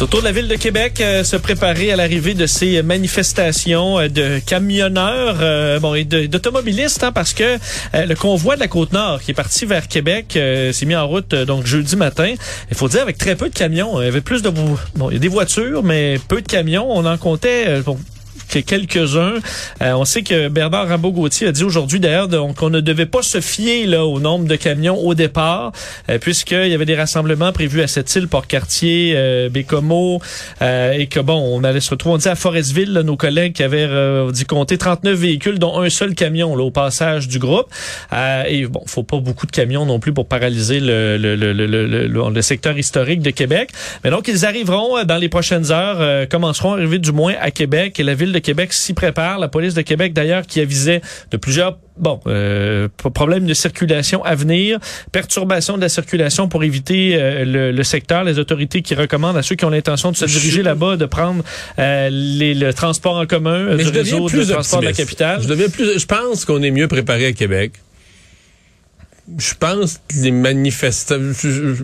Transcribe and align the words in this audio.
C'est 0.00 0.04
au 0.04 0.08
tour 0.08 0.20
de 0.20 0.24
la 0.24 0.32
ville 0.32 0.48
de 0.48 0.54
Québec 0.54 0.98
euh, 1.02 1.24
se 1.24 1.36
préparer 1.36 1.92
à 1.92 1.96
l'arrivée 1.96 2.32
de 2.32 2.46
ces 2.46 2.80
manifestations 2.80 3.98
euh, 3.98 4.08
de 4.08 4.38
camionneurs 4.38 5.36
euh, 5.42 5.78
bon 5.78 5.94
et 5.94 6.04
d'automobilistes 6.04 7.04
hein, 7.04 7.12
parce 7.12 7.34
que 7.34 7.58
le 7.92 8.14
convoi 8.14 8.54
de 8.54 8.60
la 8.60 8.68
côte 8.68 8.94
nord 8.94 9.20
qui 9.20 9.32
est 9.32 9.34
parti 9.34 9.66
vers 9.66 9.88
Québec 9.88 10.28
s'est 10.32 10.86
mis 10.86 10.96
en 10.96 11.06
route 11.06 11.34
donc 11.34 11.66
jeudi 11.66 11.96
matin. 11.96 12.32
Il 12.70 12.76
faut 12.78 12.88
dire 12.88 13.02
avec 13.02 13.18
très 13.18 13.36
peu 13.36 13.50
de 13.50 13.54
camions. 13.54 14.00
Il 14.00 14.06
y 14.06 14.08
avait 14.08 14.22
plus 14.22 14.40
de 14.40 14.48
bon 14.48 14.78
il 15.10 15.12
y 15.12 15.16
a 15.16 15.18
des 15.18 15.28
voitures 15.28 15.82
mais 15.82 16.18
peu 16.28 16.40
de 16.40 16.48
camions. 16.48 16.86
On 16.88 17.04
en 17.04 17.18
comptait 17.18 17.82
bon, 17.82 17.98
quelques-uns. 18.58 19.34
Euh, 19.82 19.92
on 19.92 20.04
sait 20.04 20.22
que 20.22 20.48
Bernard 20.48 20.88
Rambaud-Gauthier 20.88 21.48
a 21.48 21.52
dit 21.52 21.64
aujourd'hui 21.64 22.00
d'ailleurs 22.00 22.28
qu'on 22.56 22.70
ne 22.70 22.80
devait 22.80 23.06
pas 23.06 23.22
se 23.22 23.40
fier 23.40 23.86
là 23.86 24.04
au 24.04 24.20
nombre 24.20 24.46
de 24.46 24.56
camions 24.56 24.98
au 24.98 25.14
départ, 25.14 25.72
euh, 26.08 26.18
puisqu'il 26.18 26.68
y 26.68 26.74
avait 26.74 26.84
des 26.84 26.96
rassemblements 26.96 27.52
prévus 27.52 27.82
à 27.82 27.86
cette 27.86 28.14
île, 28.14 28.28
Port-Cartier, 28.28 29.14
euh, 29.16 29.48
Bécomo, 29.48 30.20
euh, 30.62 30.92
et 30.92 31.06
que 31.06 31.20
bon, 31.20 31.38
on 31.38 31.64
allait 31.64 31.80
se 31.80 31.90
retrouver, 31.90 32.14
on 32.14 32.18
dit 32.18 32.28
à 32.28 32.34
Forestville, 32.34 32.92
là, 32.92 33.02
nos 33.02 33.16
collègues 33.16 33.52
qui 33.52 33.62
avaient 33.62 33.86
euh, 33.88 34.30
dit 34.32 34.44
compter 34.44 34.78
39 34.78 35.16
véhicules, 35.16 35.58
dont 35.58 35.80
un 35.80 35.90
seul 35.90 36.14
camion 36.14 36.56
là, 36.56 36.64
au 36.64 36.70
passage 36.70 37.28
du 37.28 37.38
groupe. 37.38 37.68
Euh, 38.12 38.44
et 38.48 38.66
bon, 38.66 38.82
faut 38.86 39.02
pas 39.02 39.18
beaucoup 39.18 39.46
de 39.46 39.52
camions 39.52 39.86
non 39.86 40.00
plus 40.00 40.12
pour 40.12 40.26
paralyser 40.26 40.80
le, 40.80 41.16
le, 41.16 41.36
le, 41.36 41.52
le, 41.52 42.06
le, 42.06 42.42
secteur 42.42 42.76
historique 42.76 43.22
de 43.22 43.30
Québec. 43.30 43.70
Mais 44.02 44.10
donc, 44.10 44.28
ils 44.28 44.44
arriveront 44.44 45.04
dans 45.04 45.18
les 45.18 45.28
prochaines 45.28 45.70
heures, 45.70 46.28
commenceront 46.28 46.72
à 46.72 46.76
arriver 46.76 46.98
du 46.98 47.12
moins 47.12 47.34
à 47.40 47.50
Québec 47.50 48.00
et 48.00 48.02
la 48.02 48.14
ville 48.14 48.32
de 48.32 48.39
Québec 48.40 48.72
s'y 48.72 48.92
prépare. 48.94 49.38
La 49.38 49.48
police 49.48 49.74
de 49.74 49.82
Québec, 49.82 50.12
d'ailleurs, 50.12 50.46
qui 50.46 50.60
avisait 50.60 51.00
de 51.30 51.36
plusieurs 51.36 51.78
bon 51.96 52.18
euh, 52.26 52.88
de 53.04 53.54
circulation 53.54 54.24
à 54.24 54.34
venir, 54.34 54.78
perturbation 55.12 55.76
de 55.76 55.82
la 55.82 55.88
circulation 55.88 56.48
pour 56.48 56.64
éviter 56.64 57.14
euh, 57.14 57.44
le, 57.44 57.72
le 57.72 57.82
secteur, 57.84 58.24
les 58.24 58.38
autorités 58.38 58.80
qui 58.82 58.94
recommandent 58.94 59.36
à 59.36 59.42
ceux 59.42 59.54
qui 59.54 59.64
ont 59.64 59.70
l'intention 59.70 60.10
de 60.10 60.16
se 60.16 60.24
diriger 60.24 60.62
là-bas 60.62 60.96
de 60.96 61.06
prendre 61.06 61.44
euh, 61.78 62.08
les, 62.10 62.54
le 62.54 62.72
transport 62.74 63.16
en 63.16 63.26
commun 63.26 63.76
Mais 63.76 63.84
du 63.84 63.90
réseau 63.90 64.26
plus 64.26 64.48
de 64.48 64.52
transport 64.54 64.80
de 64.80 64.86
la 64.86 64.92
capitale. 64.92 65.42
Je 65.42 65.48
deviens 65.48 65.68
plus. 65.68 65.98
Je 65.98 66.06
pense 66.06 66.44
qu'on 66.44 66.62
est 66.62 66.70
mieux 66.70 66.88
préparé 66.88 67.26
à 67.26 67.32
Québec. 67.32 67.72
Je 69.38 69.54
pense 69.54 69.98
que 70.08 70.22
les 70.22 70.32
manifestants. 70.32 71.14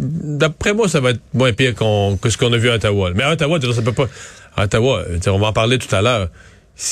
D'après 0.01 0.75
moi, 0.75 0.89
ça 0.89 0.99
va 1.01 1.11
être 1.11 1.21
moins 1.33 1.53
pire 1.53 1.75
qu'on- 1.77 2.17
que 2.21 2.29
ce 2.29 2.37
qu'on 2.37 2.53
a 2.53 2.57
vu 2.57 2.71
à 2.71 2.75
Ottawa. 2.75 3.12
Mais 3.15 3.23
à 3.23 3.33
Ottawa, 3.33 3.61
ça 3.73 3.83
peut 3.83 3.93
pas. 3.93 4.09
Ottawa, 4.59 5.03
sais, 5.21 5.31
on 5.31 5.39
va 5.39 5.49
en 5.49 5.53
parler 5.53 5.79
tout 5.79 5.95
à 5.95 6.03
l'heure. 6.03 6.29
Ils 6.79 6.83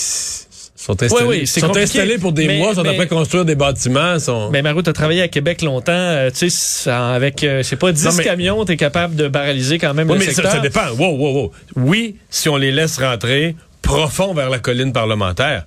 sont 0.77 1.03
installés, 1.03 1.25
Oui, 1.27 1.37
oui, 1.41 1.47
sont 1.47 1.77
installés 1.77 2.19
pour 2.19 2.33
des 2.33 2.47
mais- 2.47 2.59
mois, 2.59 2.75
sont 2.75 2.83
mais- 2.83 2.97
de 2.98 3.05
construire 3.05 3.45
des 3.47 3.55
bâtiments. 3.55 4.19
Sont... 4.19 4.51
Mais 4.51 4.61
Marout, 4.61 4.83
tu 4.83 4.91
as 4.91 4.93
travaillé 4.93 5.23
à 5.23 5.29
Québec 5.29 5.62
longtemps. 5.62 5.92
euh, 5.92 6.31
tu 6.31 6.37
sais, 6.37 6.51
ça- 6.51 7.15
avec, 7.15 7.42
euh, 7.42 7.59
je 7.59 7.62
sais 7.62 7.77
pas, 7.77 7.91
10 7.92 8.05
Non, 8.05 8.12
mais- 8.12 8.25
camions, 8.25 8.65
tu 8.67 8.73
es 8.73 8.77
capable 8.77 9.15
de 9.17 9.29
paralyser 9.29 9.79
quand 9.79 9.95
même 9.95 10.09
Oui, 10.11 10.15
le 10.15 10.19
mais 10.20 10.27
ça, 10.27 10.35
secteur. 10.42 10.53
ça 10.53 10.59
dépend. 10.61 10.89
Wow, 10.98 11.17
wow, 11.17 11.33
wow. 11.42 11.53
Oui, 11.77 12.17
si 12.29 12.48
on 12.51 12.57
les 12.57 12.70
laisse 12.73 12.98
rentrer 12.98 13.57
profond 13.83 14.35
vers 14.35 14.51
la 14.51 14.59
colline 14.59 14.92
parlementaire, 14.92 15.65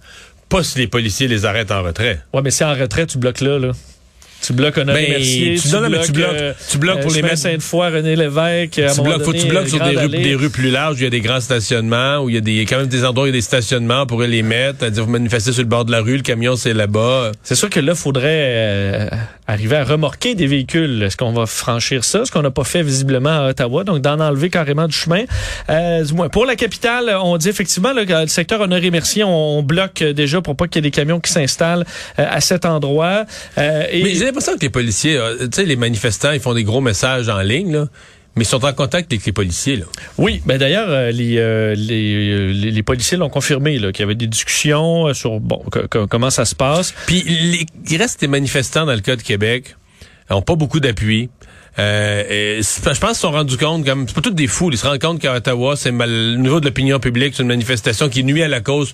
pas 0.50 0.64
si 0.64 0.78
les 0.80 0.88
policiers 0.88 1.28
les 1.28 1.46
arrêtent 1.46 1.72
en 1.72 1.82
retrait. 1.84 2.20
Ouais, 2.34 2.42
mais 2.44 2.52
si 2.52 2.64
en 2.64 2.74
retrait, 2.76 3.06
tu 3.08 3.18
bloques 3.18 3.42
là, 3.42 3.58
là. 3.60 3.72
Tu 4.42 4.54
bloques 4.54 4.78
Honoré 4.78 5.02
Ben, 5.04 5.10
Mercier, 5.12 5.56
tu- 5.56 5.68
mais 5.90 6.00
tu 6.06 6.12
bloques- 6.12 6.28
euh, 6.34 6.54
tu 6.70 6.78
bloques 6.78 7.02
pour 7.02 7.10
les 7.12 7.18
chemin 7.18 7.28
mettre- 7.30 7.40
Sainte-Foy, 7.42 7.90
René 7.90 8.16
Lévesque. 8.16 8.80
à 8.80 8.94
Tu 8.94 9.02
bloques, 9.02 9.24
faut 9.24 9.32
que 9.34 9.38
tu 9.38 9.48
bloques 9.48 9.68
sur 9.68 9.80
des 9.80 9.90
rues, 9.90 9.98
Allée. 9.98 10.20
des 10.24 10.36
rues 10.36 10.50
plus 10.50 10.70
larges 10.70 10.96
où 10.96 11.00
il 11.00 11.04
y 11.04 11.08
a 11.08 11.10
des 11.10 11.22
grands 11.22 11.42
stationnements, 11.42 12.20
où 12.20 12.30
il 12.30 12.36
y 12.36 12.38
a 12.38 12.42
des, 12.42 12.62
quand 12.66 12.78
même 12.78 12.88
des 12.88 13.04
endroits 13.04 13.24
où 13.24 13.28
il 13.28 13.32
y 13.32 13.34
a 13.34 13.38
des 13.38 13.42
stationnements, 13.42 14.04
on 14.04 14.06
pourrait 14.06 14.28
les 14.28 14.44
mettre, 14.44 14.84
à 14.86 14.90
dire, 14.90 15.04
vous 15.04 15.12
manifestez 15.12 15.52
sur 15.52 15.64
le 15.64 15.68
bord 15.68 15.86
de 15.86 15.92
la 15.92 16.02
rue, 16.02 16.18
le 16.18 16.22
camion 16.22 16.56
c'est 16.56 16.74
là-bas. 16.74 17.32
C'est 17.44 17.56
sûr 17.56 17.70
que 17.70 17.80
là, 17.80 17.94
il 17.94 17.98
faudrait 17.98 18.24
euh, 18.28 19.10
arriver 19.48 19.76
à 19.78 19.84
remorquer 19.84 20.36
des 20.36 20.48
véhicules. 20.48 21.04
Est-ce 21.04 21.18
qu'on 21.18 21.34
va 21.34 21.46
franchir 21.46 22.04
ça? 22.04 22.24
Ce 22.24 22.32
qu'on 22.32 22.42
n'a 22.44 22.52
pas 22.52 22.64
fait 22.64 22.84
visiblement 22.84 23.46
à 23.46 23.50
Ottawa, 23.50 23.84
donc 23.84 24.02
d'en 24.02 24.20
enlever 24.20 24.50
carrément 24.50 24.88
du 24.88 24.96
chemin. 24.96 25.24
Euh, 25.70 26.04
du 26.04 26.14
moins, 26.14 26.30
pour 26.30 26.46
la 26.46 26.56
capitale, 26.56 27.16
on 27.22 27.38
dit 27.38 27.50
effectivement 27.50 27.92
là, 27.92 28.04
le 28.24 28.28
secteur 28.28 28.62
Honoré-Mercier, 28.62 29.24
on, 29.24 29.58
on 29.58 29.64
bloque 29.64 30.04
déjà 30.04 30.42
pour 30.42 30.56
pas 30.56 30.68
qu'il 30.68 30.78
y 30.84 30.88
ait 30.88 30.90
des 30.90 30.96
camions 30.96 31.20
qui 31.20 31.32
s'installent 31.32 31.86
euh, 32.20 32.26
à 32.30 32.40
cet 32.40 32.66
endroit. 32.66 33.26
Euh, 33.58 33.84
et 33.92 34.04
Mais 34.04 34.27
l'impression 34.28 34.56
que 34.56 34.62
les 34.62 34.70
policiers, 34.70 35.18
euh, 35.18 35.38
tu 35.48 35.48
sais, 35.54 35.66
les 35.66 35.76
manifestants, 35.76 36.32
ils 36.32 36.40
font 36.40 36.54
des 36.54 36.64
gros 36.64 36.82
messages 36.82 37.28
en 37.30 37.40
ligne, 37.42 37.72
là, 37.74 37.86
mais 38.36 38.44
ils 38.44 38.48
sont 38.48 38.64
en 38.64 38.74
contact 38.74 39.12
avec 39.12 39.26
les 39.26 39.32
policiers, 39.32 39.78
là. 39.78 39.86
Oui, 40.18 40.42
ben 40.46 40.58
d'ailleurs, 40.60 40.90
euh, 40.90 41.12
les, 41.12 41.38
euh, 41.38 41.74
les, 41.76 42.54
les, 42.54 42.72
les 42.72 42.84
policiers 42.84 43.18
l'ont 43.18 43.30
confirmé 43.30 43.80
là, 43.80 43.92
qu'il 43.92 44.04
y 44.04 44.06
avait 44.06 44.16
des 44.16 44.28
discussions 44.28 45.12
sur 45.14 45.40
bon 45.40 45.64
co- 45.72 45.88
co- 45.90 46.06
comment 46.08 46.30
ça 46.30 46.46
se 46.46 46.54
passe. 46.56 46.94
Puis 47.08 47.24
les- 47.24 47.66
il 47.90 47.98
reste 47.98 48.20
des 48.22 48.28
manifestants 48.28 48.86
dans 48.86 48.94
le 48.94 49.02
cas 49.02 49.16
de 49.16 49.24
Québec, 49.24 49.76
n'ont 50.30 50.42
pas 50.44 50.56
beaucoup 50.56 50.80
d'appui. 50.80 51.30
Euh, 51.80 52.24
et 52.58 52.62
je 52.64 52.82
pense 52.82 52.98
qu'ils 53.00 53.16
se 53.16 53.22
sont 53.22 53.32
rendus 53.32 53.56
compte, 53.58 53.86
comme 53.86 54.08
c'est 54.08 54.16
pas 54.16 54.22
tous 54.22 54.32
des 54.32 54.48
fous, 54.48 54.70
ils 54.72 54.78
se 54.80 54.86
rendent 54.88 55.00
compte 55.00 55.20
qu'à 55.22 55.36
Ottawa, 55.36 55.76
c'est 55.76 55.92
mal, 55.92 56.10
au 56.10 56.38
niveau 56.42 56.60
de 56.60 56.66
l'opinion 56.66 57.00
publique, 57.00 57.34
c'est 57.36 57.44
une 57.44 57.50
manifestation 57.50 58.10
qui 58.10 58.24
nuit 58.24 58.42
à 58.42 58.48
la 58.48 58.62
cause. 58.62 58.94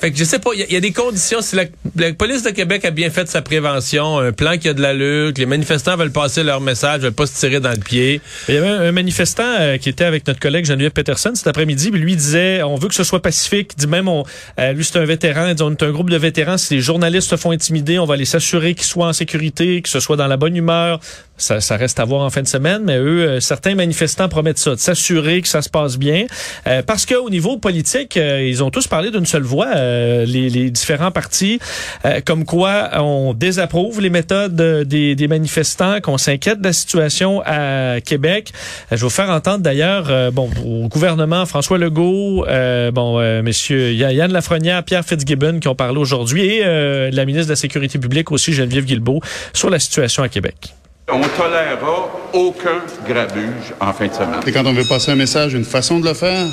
Fait 0.00 0.10
que 0.10 0.16
je 0.16 0.24
sais 0.24 0.38
pas, 0.38 0.50
il 0.54 0.64
y, 0.68 0.72
y 0.72 0.76
a 0.76 0.80
des 0.80 0.92
conditions. 0.92 1.42
Si 1.42 1.56
la, 1.56 1.64
la 1.96 2.12
police 2.14 2.42
de 2.42 2.50
Québec 2.50 2.84
a 2.86 2.90
bien 2.90 3.10
fait 3.10 3.28
sa 3.28 3.42
prévention, 3.42 4.18
un 4.18 4.32
plan 4.32 4.56
qui 4.56 4.68
a 4.68 4.74
de 4.74 4.80
l'allure, 4.80 5.34
que 5.34 5.38
les 5.38 5.46
manifestants 5.46 5.96
veulent 5.96 6.10
passer 6.10 6.42
leur 6.42 6.60
message, 6.60 7.02
veulent 7.02 7.12
pas 7.12 7.26
se 7.26 7.38
tirer 7.38 7.60
dans 7.60 7.70
le 7.70 7.76
pied. 7.76 8.20
Il 8.48 8.54
y 8.54 8.58
avait 8.58 8.68
un, 8.68 8.80
un 8.80 8.92
manifestant 8.92 9.42
euh, 9.60 9.76
qui 9.76 9.88
était 9.90 10.04
avec 10.04 10.26
notre 10.26 10.40
collègue 10.40 10.64
Geneviève 10.64 10.92
Peterson 10.92 11.32
cet 11.34 11.46
après-midi, 11.46 11.90
lui 11.90 12.16
disait 12.16 12.62
on 12.62 12.76
veut 12.76 12.88
que 12.88 12.94
ce 12.94 13.04
soit 13.04 13.20
pacifique. 13.20 13.72
Il 13.76 13.80
dit 13.80 13.86
même 13.86 14.08
on, 14.08 14.24
euh, 14.58 14.72
lui 14.72 14.84
c'est 14.84 14.98
un 14.98 15.04
vétéran, 15.04 15.48
il 15.48 15.54
dit 15.54 15.62
on 15.62 15.72
est 15.72 15.82
un 15.82 15.90
groupe 15.90 16.10
de 16.10 16.16
vétérans. 16.16 16.56
Si 16.56 16.74
les 16.74 16.80
journalistes 16.80 17.28
se 17.28 17.36
font 17.36 17.50
intimider, 17.50 17.98
on 17.98 18.06
va 18.06 18.14
aller 18.14 18.24
s'assurer 18.24 18.74
qu'ils 18.74 18.86
soient 18.86 19.08
en 19.08 19.12
sécurité, 19.12 19.82
que 19.82 19.88
ce 19.88 20.00
soit 20.00 20.16
dans 20.16 20.26
la 20.28 20.36
bonne 20.36 20.56
humeur. 20.56 21.00
Ça, 21.40 21.60
ça 21.60 21.76
reste 21.76 21.98
à 21.98 22.04
voir 22.04 22.22
en 22.22 22.30
fin 22.30 22.42
de 22.42 22.48
semaine, 22.48 22.82
mais 22.84 22.96
eux, 22.98 23.22
euh, 23.22 23.40
certains 23.40 23.74
manifestants 23.74 24.28
promettent 24.28 24.58
ça, 24.58 24.70
de 24.74 24.80
s'assurer 24.80 25.40
que 25.42 25.48
ça 25.48 25.62
se 25.62 25.68
passe 25.70 25.96
bien, 25.98 26.26
Euh, 26.66 26.82
parce 26.82 27.06
que 27.06 27.14
au 27.14 27.30
niveau 27.30 27.56
politique, 27.56 28.16
euh, 28.16 28.46
ils 28.46 28.62
ont 28.62 28.70
tous 28.70 28.86
parlé 28.86 29.10
d'une 29.10 29.24
seule 29.26 29.42
voix, 29.42 29.68
euh, 29.74 30.24
les, 30.26 30.50
les 30.50 30.70
différents 30.70 31.10
partis, 31.10 31.58
euh, 32.04 32.20
comme 32.24 32.44
quoi 32.44 32.90
on 33.00 33.32
désapprouve 33.34 34.00
les 34.00 34.10
méthodes 34.10 34.54
des, 34.86 35.14
des 35.14 35.28
manifestants, 35.28 36.00
qu'on 36.00 36.18
s'inquiète 36.18 36.60
de 36.60 36.64
la 36.66 36.72
situation 36.72 37.42
à 37.44 38.00
Québec. 38.04 38.52
Euh, 38.92 38.96
je 38.96 38.96
vais 38.96 39.02
vous 39.02 39.10
faire 39.10 39.30
entendre 39.30 39.58
d'ailleurs, 39.62 40.30
bon, 40.32 40.50
au 40.64 40.88
gouvernement, 40.88 41.46
François 41.46 41.78
Legault, 41.78 42.44
bon, 42.92 43.18
Monsieur 43.42 43.92
Ya- 43.92 44.12
Yann 44.12 44.32
Lafrenière, 44.32 44.82
Pierre 44.84 45.04
Fitzgibbon 45.04 45.58
qui 45.60 45.68
ont 45.68 45.74
parlé 45.74 45.98
aujourd'hui, 45.98 46.56
et 46.58 47.10
la 47.10 47.24
ministre 47.24 47.46
de 47.46 47.52
la 47.52 47.56
Sécurité 47.56 47.98
publique 47.98 48.30
aussi, 48.30 48.52
Geneviève 48.52 48.84
Guilbeault, 48.84 49.20
sur 49.54 49.70
la 49.70 49.78
situation 49.78 50.22
à 50.22 50.28
Québec. 50.28 50.74
On 51.12 51.20
tolérera 51.20 52.10
aucun 52.32 52.80
grabuge 53.06 53.74
en 53.80 53.92
fin 53.92 54.06
de 54.06 54.12
semaine. 54.14 54.40
Et 54.46 54.52
quand 54.52 54.64
on 54.66 54.72
veut 54.72 54.84
passer 54.84 55.10
un 55.10 55.16
message, 55.16 55.54
une 55.54 55.64
façon 55.64 55.98
de 56.00 56.06
le 56.08 56.14
faire. 56.14 56.46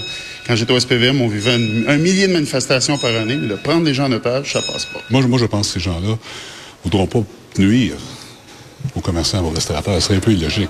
Quand 0.48 0.56
j'étais 0.56 0.72
au 0.74 0.80
SPVM, 0.80 1.20
on 1.22 1.28
vivait 1.28 1.52
un, 1.54 1.92
un 1.94 1.98
millier 1.98 2.28
de 2.28 2.34
manifestations 2.34 2.98
par 2.98 3.14
année, 3.14 3.36
mais 3.36 3.48
de 3.48 3.56
prendre 3.56 3.84
les 3.84 3.94
gens 3.94 4.06
en 4.06 4.12
otage, 4.14 4.54
ça 4.54 4.62
passe 4.62 4.86
pas. 4.86 5.00
Moi, 5.10 5.22
je- 5.22 5.28
moi, 5.28 5.38
je 5.40 5.46
pense 5.46 5.68
que 5.68 5.74
ces 5.74 5.80
gens-là 5.82 6.08
ne 6.08 6.16
voudront 6.86 7.06
pas 7.06 7.20
nuire 7.58 7.96
aux 8.96 9.02
commerçants, 9.02 9.44
aux 9.44 9.50
restaurateurs. 9.50 9.96
Ce 9.96 10.02
serait 10.02 10.16
un 10.16 10.20
peu 10.22 10.32
illogique. 10.32 10.70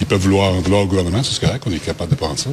Ils 0.00 0.06
peuvent 0.06 0.20
vouloir, 0.20 0.52
vouloir 0.54 0.82
au 0.82 0.86
gouvernement, 0.86 1.22
c'est 1.22 1.38
correct, 1.38 1.62
on 1.66 1.72
est 1.72 1.78
capable 1.84 2.10
de 2.10 2.16
prendre 2.16 2.38
ça. 2.38 2.50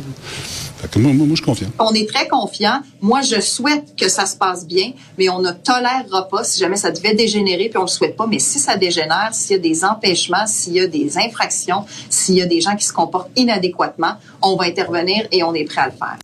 Moi, 0.95 1.13
moi, 1.13 1.25
moi, 1.25 1.27
je 1.29 1.35
suis 1.35 1.43
confiant. 1.45 1.67
On 1.79 1.93
est 1.93 2.07
très 2.09 2.27
confiant. 2.27 2.81
Moi, 3.01 3.21
je 3.21 3.39
souhaite 3.39 3.95
que 3.99 4.09
ça 4.09 4.25
se 4.25 4.35
passe 4.35 4.67
bien, 4.67 4.91
mais 5.17 5.29
on 5.29 5.39
ne 5.39 5.51
tolérera 5.51 6.27
pas 6.29 6.43
si 6.43 6.59
jamais 6.59 6.75
ça 6.75 6.91
devait 6.91 7.13
dégénérer, 7.15 7.69
puis 7.69 7.77
on 7.77 7.81
le 7.83 7.87
souhaite 7.87 8.15
pas. 8.15 8.27
Mais 8.27 8.39
si 8.39 8.59
ça 8.59 8.75
dégénère, 8.77 9.29
s'il 9.31 9.55
y 9.57 9.59
a 9.59 9.61
des 9.61 9.83
empêchements, 9.85 10.45
s'il 10.47 10.73
y 10.73 10.79
a 10.79 10.87
des 10.87 11.17
infractions, 11.17 11.85
s'il 12.09 12.35
y 12.35 12.41
a 12.41 12.45
des 12.45 12.61
gens 12.61 12.75
qui 12.75 12.85
se 12.85 12.93
comportent 12.93 13.29
inadéquatement, 13.35 14.13
on 14.41 14.55
va 14.55 14.65
intervenir 14.65 15.25
et 15.31 15.43
on 15.43 15.53
est 15.53 15.65
prêt 15.65 15.81
à 15.81 15.85
le 15.87 15.91
faire. 15.91 16.17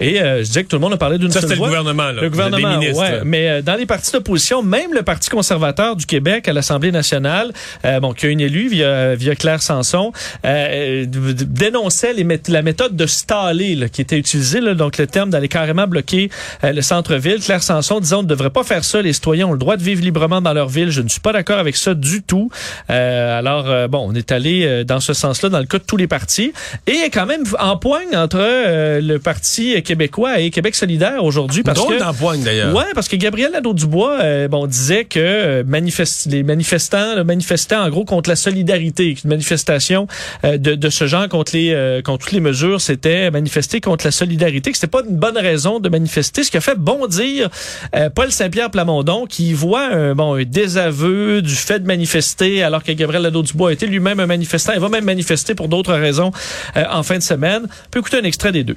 Et 0.00 0.20
euh, 0.20 0.38
je 0.38 0.42
disais 0.44 0.62
que 0.64 0.68
tout 0.68 0.76
le 0.76 0.80
monde 0.80 0.92
a 0.92 0.96
parlé 0.96 1.18
d'une 1.18 1.30
Ça, 1.30 1.40
seule 1.40 1.50
c'était 1.50 1.54
le 1.54 1.58
voix. 1.58 1.68
gouvernement, 1.68 2.12
là. 2.12 2.22
Le 2.22 2.30
gouvernement, 2.30 2.78
Des 2.78 2.92
ouais. 2.92 3.10
là. 3.12 3.24
Mais 3.24 3.48
euh, 3.48 3.62
dans 3.62 3.74
les 3.74 3.86
partis 3.86 4.12
d'opposition, 4.12 4.62
même 4.62 4.92
le 4.94 5.02
Parti 5.02 5.28
conservateur 5.28 5.96
du 5.96 6.06
Québec 6.06 6.48
à 6.48 6.52
l'Assemblée 6.52 6.92
nationale, 6.92 7.52
euh, 7.84 7.98
bon, 8.00 8.12
qui 8.12 8.26
a 8.26 8.28
une 8.28 8.40
élue 8.40 8.68
via, 8.68 9.14
via 9.14 9.34
Claire 9.34 9.62
Sanson, 9.62 10.12
euh, 10.44 11.04
dénonçait 11.08 12.12
les 12.12 12.26
la 12.48 12.62
méthode 12.62 12.94
de 12.94 13.06
staller 13.06 13.74
là, 13.74 13.88
qui 13.88 13.97
qui 13.98 14.02
était 14.02 14.16
utilisé, 14.16 14.60
là, 14.60 14.74
donc 14.74 14.96
le 14.96 15.08
terme 15.08 15.30
d'aller 15.30 15.48
carrément 15.48 15.88
bloquer 15.88 16.30
euh, 16.62 16.72
le 16.72 16.82
centre-ville. 16.82 17.40
Claire 17.40 17.64
Sanson 17.64 17.98
disant 17.98 18.20
on 18.20 18.22
ne 18.22 18.28
devrait 18.28 18.50
pas 18.50 18.62
faire 18.62 18.84
ça, 18.84 19.02
les 19.02 19.12
citoyens 19.12 19.48
ont 19.48 19.52
le 19.52 19.58
droit 19.58 19.76
de 19.76 19.82
vivre 19.82 20.02
librement 20.04 20.40
dans 20.40 20.52
leur 20.52 20.68
ville. 20.68 20.90
Je 20.90 21.02
ne 21.02 21.08
suis 21.08 21.18
pas 21.20 21.32
d'accord 21.32 21.58
avec 21.58 21.74
ça 21.74 21.94
du 21.94 22.22
tout. 22.22 22.48
Euh, 22.90 23.36
alors, 23.40 23.68
euh, 23.68 23.88
bon, 23.88 24.06
on 24.08 24.14
est 24.14 24.30
allé 24.30 24.64
euh, 24.64 24.84
dans 24.84 25.00
ce 25.00 25.14
sens-là 25.14 25.48
dans 25.48 25.58
le 25.58 25.64
cas 25.64 25.78
de 25.78 25.82
tous 25.82 25.96
les 25.96 26.06
partis. 26.06 26.52
Et 26.86 27.10
quand 27.12 27.26
même 27.26 27.42
en 27.58 27.76
poigne 27.76 28.14
entre 28.16 28.38
le 28.38 29.18
Parti 29.18 29.82
québécois 29.82 30.38
et 30.38 30.50
Québec 30.50 30.76
solidaire 30.76 31.24
aujourd'hui. 31.24 31.64
parce 31.64 31.80
Drôle 31.80 31.96
que 31.96 32.00
d'empoigne, 32.00 32.44
d'ailleurs. 32.44 32.72
Ouais, 32.72 32.84
parce 32.94 33.08
que 33.08 33.16
Gabriel 33.16 33.50
Nadeau-Dubois 33.50 34.46
bon, 34.48 34.68
disait 34.68 35.06
que 35.06 35.64
manifeste- 35.64 36.30
les 36.30 36.44
manifestants 36.44 37.16
là, 37.16 37.24
manifestaient 37.24 37.74
en 37.74 37.88
gros 37.90 38.04
contre 38.04 38.30
la 38.30 38.36
solidarité. 38.36 39.16
Une 39.24 39.30
manifestation 39.30 40.06
de, 40.44 40.56
de 40.56 40.88
ce 40.88 41.08
genre 41.08 41.28
contre, 41.28 41.56
les, 41.56 41.72
euh, 41.72 42.00
contre 42.00 42.26
toutes 42.26 42.32
les 42.32 42.40
mesures, 42.40 42.80
c'était 42.80 43.30
manifester 43.32 43.80
contre 43.88 44.04
la 44.04 44.10
solidarité, 44.10 44.70
que 44.70 44.76
c'était 44.76 44.86
pas 44.86 45.00
une 45.00 45.16
bonne 45.16 45.38
raison 45.38 45.80
de 45.80 45.88
manifester, 45.88 46.44
ce 46.44 46.50
qui 46.50 46.58
a 46.58 46.60
fait 46.60 46.78
bondir 46.78 47.48
euh, 47.96 48.10
Paul 48.10 48.30
Saint-Pierre 48.30 48.70
Plamondon, 48.70 49.24
qui 49.24 49.54
voit 49.54 49.86
un, 49.86 50.14
bon, 50.14 50.34
un 50.34 50.44
désaveu 50.44 51.40
du 51.40 51.54
fait 51.54 51.78
de 51.78 51.86
manifester, 51.86 52.62
alors 52.62 52.82
que 52.82 52.92
Gabriel 52.92 53.22
Nadeau-Dubois 53.22 53.72
était 53.72 53.86
lui-même 53.86 54.20
un 54.20 54.26
manifestant. 54.26 54.74
Il 54.74 54.80
va 54.80 54.90
même 54.90 55.06
manifester 55.06 55.54
pour 55.54 55.68
d'autres 55.68 55.94
raisons 55.94 56.32
euh, 56.76 56.84
en 56.90 57.02
fin 57.02 57.16
de 57.16 57.22
semaine. 57.22 57.62
On 57.64 57.90
peut 57.90 58.00
écouter 58.00 58.18
un 58.18 58.24
extrait 58.24 58.52
des 58.52 58.62
deux. 58.62 58.76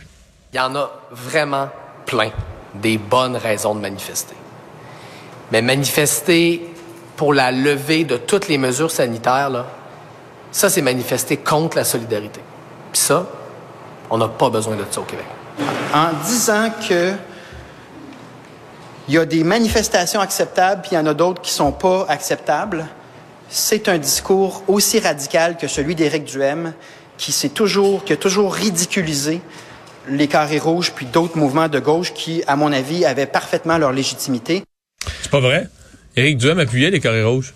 Il 0.53 0.57
y 0.57 0.59
en 0.61 0.73
a 0.77 0.89
vraiment 1.11 1.67
plein 2.05 2.31
des 2.81 2.97
bonnes 2.97 3.35
raisons 3.35 3.75
de 3.75 3.81
manifester. 3.81 4.35
Mais 5.51 5.61
manifester 5.61 6.61
pour 7.17 7.33
la 7.33 7.51
levée 7.51 8.05
de 8.05 8.15
toutes 8.15 8.47
les 8.47 8.57
mesures 8.57 8.91
sanitaires, 8.91 9.49
là, 9.49 9.67
ça, 10.53 10.69
c'est 10.69 10.81
manifester 10.81 11.35
contre 11.35 11.75
la 11.75 11.83
solidarité. 11.83 12.39
Puis 12.93 13.01
ça, 13.01 13.27
on 14.11 14.17
n'a 14.17 14.27
pas 14.27 14.49
besoin 14.49 14.75
de 14.75 14.83
ça 14.91 15.01
au 15.01 15.05
Québec. 15.05 15.25
en 15.93 16.09
disant 16.25 16.69
que 16.87 17.13
il 19.07 19.15
y 19.15 19.17
a 19.17 19.25
des 19.25 19.43
manifestations 19.43 20.21
acceptables, 20.21 20.81
puis 20.81 20.91
il 20.93 20.95
y 20.95 20.97
en 20.97 21.07
a 21.07 21.13
d'autres 21.13 21.41
qui 21.41 21.51
sont 21.51 21.71
pas 21.71 22.05
acceptables, 22.07 22.85
c'est 23.49 23.89
un 23.89 23.97
discours 23.97 24.63
aussi 24.67 24.99
radical 24.99 25.57
que 25.57 25.67
celui 25.67 25.95
d'Éric 25.95 26.25
Duhem, 26.25 26.73
qui 27.17 27.31
s'est 27.31 27.49
toujours, 27.49 28.05
qui 28.05 28.13
a 28.13 28.17
toujours 28.17 28.53
ridiculisé 28.53 29.41
les 30.07 30.27
carrés 30.27 30.59
rouges, 30.59 30.91
puis 30.95 31.05
d'autres 31.05 31.37
mouvements 31.37 31.67
de 31.67 31.79
gauche 31.79 32.13
qui, 32.13 32.43
à 32.47 32.55
mon 32.55 32.71
avis, 32.71 33.03
avaient 33.05 33.25
parfaitement 33.25 33.77
leur 33.77 33.91
légitimité. 33.91 34.63
C'est 35.21 35.31
pas 35.31 35.39
vrai? 35.39 35.67
Éric 36.15 36.37
Duhem 36.37 36.59
appuyait 36.59 36.91
les 36.91 36.99
carrés 36.99 37.23
rouges. 37.23 37.53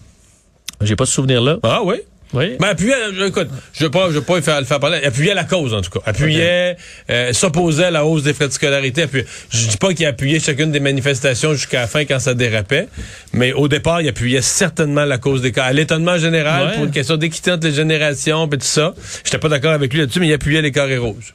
J'ai 0.82 0.96
pas 0.96 1.06
ce 1.06 1.14
souvenir-là. 1.14 1.58
Ah 1.64 1.82
oui? 1.84 2.02
Oui. 2.34 2.58
Ben, 2.60 2.68
appuyait, 2.70 2.94
euh, 2.94 3.28
écoute, 3.28 3.48
je 3.74 3.84
veux 3.86 3.92
pas, 3.92 4.08
je 4.08 4.14
veux 4.16 4.22
pas 4.22 4.42
faire, 4.42 4.60
le 4.60 4.66
faire 4.66 4.80
parler, 4.80 4.98
appuyait 5.04 5.34
la 5.34 5.44
cause, 5.46 5.74
en 5.74 5.82
tout 5.82 5.92
cas. 5.92 6.00
Appuyait, 6.06 6.76
euh, 7.10 7.32
s'opposait 7.34 7.86
à 7.86 7.92
la 7.92 8.04
hausse 8.06 8.24
des 8.24 8.34
frais 8.34 8.48
de 8.48 8.54
scolarité. 8.54 9.04
Appuyait. 9.04 9.26
Je 9.52 9.68
dis 9.68 9.78
pas 9.78 9.94
qu'il 9.94 10.06
appuyait 10.06 10.40
chacune 10.40 10.72
des 10.72 10.80
manifestations 10.82 11.54
jusqu'à 11.54 11.82
la 11.82 11.88
fin 11.88 12.04
quand 12.04 12.20
ça 12.20 12.34
dérapait, 12.34 12.88
mais 13.32 13.54
au 13.54 13.68
départ, 13.68 14.02
il 14.02 14.10
appuyait 14.10 14.42
certainement 14.42 15.06
la 15.06 15.18
cause 15.18 15.42
des 15.42 15.52
cas. 15.52 15.64
À 15.66 15.74
l'étonnement 15.74 16.18
général, 16.18 16.68
Ouais. 16.68 16.74
pour 16.76 16.84
une 16.86 16.92
question 16.92 17.16
d'équité 17.16 17.52
entre 17.52 17.68
les 17.68 17.74
générations, 17.74 18.48
pis 18.48 18.58
tout 18.58 18.66
ça. 18.66 18.94
J'étais 19.24 19.38
pas 19.38 19.50
d'accord 19.50 19.72
avec 19.72 19.94
lui 19.94 20.00
là-dessus, 20.02 20.20
mais 20.20 20.28
il 20.28 20.34
appuyait 20.34 20.62
les 20.62 20.72
carrés 20.72 20.98
rouges. 20.98 21.34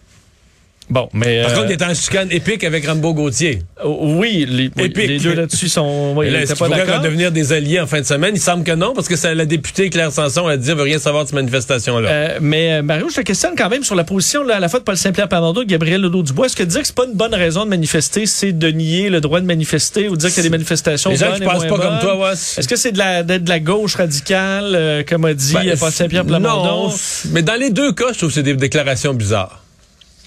Bon, 0.90 1.08
mais 1.12 1.42
Par 1.42 1.52
euh, 1.52 1.54
contre, 1.54 1.66
il 1.68 1.74
était 1.74 1.84
en 1.84 1.94
chicane 1.94 2.32
épique 2.32 2.64
avec 2.64 2.84
Rambo 2.84 3.14
Gauthier. 3.14 3.60
oui, 3.84 4.44
les, 4.48 4.70
oui, 4.76 4.84
Épique. 4.84 5.08
les 5.08 5.18
deux 5.20 5.34
là-dessus 5.34 5.68
sont. 5.68 6.14
Oui, 6.16 6.30
là, 6.30 6.42
est-ce 6.42 6.54
pas 6.54 6.68
d'accord. 6.68 7.00
devenir 7.00 7.30
des 7.30 7.52
alliés 7.52 7.80
en 7.80 7.86
fin 7.86 8.00
de 8.00 8.06
semaine? 8.06 8.34
Il 8.34 8.40
semble 8.40 8.64
que 8.64 8.72
non, 8.72 8.92
parce 8.92 9.06
que 9.06 9.14
ça, 9.14 9.32
la 9.32 9.46
députée 9.46 9.88
Claire 9.88 10.10
Sanson 10.10 10.48
a 10.48 10.56
dit, 10.56 10.68
elle 10.70 10.76
veut 10.76 10.82
rien 10.82 10.98
savoir 10.98 11.24
de 11.24 11.28
cette 11.28 11.36
manifestation-là. 11.36 12.08
Euh, 12.08 12.38
mais 12.40 12.72
euh, 12.72 12.82
Mario, 12.82 13.08
je 13.08 13.16
te 13.16 13.20
questionne 13.20 13.54
quand 13.56 13.68
même 13.68 13.84
sur 13.84 13.94
la 13.94 14.02
position 14.02 14.42
là, 14.42 14.56
à 14.56 14.60
la 14.60 14.68
fois 14.68 14.80
de 14.80 14.84
Paul 14.84 14.96
Saint-Pierre 14.96 15.28
Plamondon 15.28 15.62
et 15.62 15.66
Gabriel 15.66 16.00
Ledoux-Dubois. 16.00 16.46
Est-ce 16.46 16.56
que 16.56 16.64
dire 16.64 16.80
que 16.80 16.86
c'est 16.86 16.96
pas 16.96 17.06
une 17.06 17.14
bonne 17.16 17.34
raison 17.34 17.64
de 17.64 17.70
manifester, 17.70 18.26
c'est 18.26 18.52
de 18.52 18.68
nier 18.68 19.10
le 19.10 19.20
droit 19.20 19.40
de 19.40 19.46
manifester 19.46 20.08
ou 20.08 20.16
de 20.16 20.20
dire 20.20 20.30
qu'il 20.30 20.38
y 20.38 20.40
a 20.40 20.42
des 20.44 20.50
manifestations 20.50 21.10
Les 21.10 21.16
gens 21.16 21.34
qui 21.34 21.42
pensent 21.42 21.66
pas 21.66 21.78
comme 21.78 21.98
toi, 22.00 22.16
ouais. 22.18 22.32
Est-ce 22.32 22.66
que 22.66 22.76
c'est 22.76 22.92
de 22.92 22.98
la, 22.98 23.22
d'être 23.22 23.44
de 23.44 23.48
la 23.48 23.60
gauche 23.60 23.94
radicale, 23.94 24.72
euh, 24.74 25.02
comme 25.08 25.24
a 25.24 25.34
dit 25.34 25.54
Ben, 25.54 25.68
euh, 25.68 25.76
Paul 25.78 25.92
Saint-Pierre 25.92 26.24
Plamondon? 26.24 26.88
Non, 26.88 26.94
mais 27.30 27.42
dans 27.42 27.54
les 27.54 27.70
deux 27.70 27.92
cas, 27.92 28.12
je 28.12 28.18
trouve 28.18 28.30
que 28.30 28.34
c'est 28.34 28.42
des 28.42 28.54
déclarations 28.54 29.14
bizarres. 29.14 29.59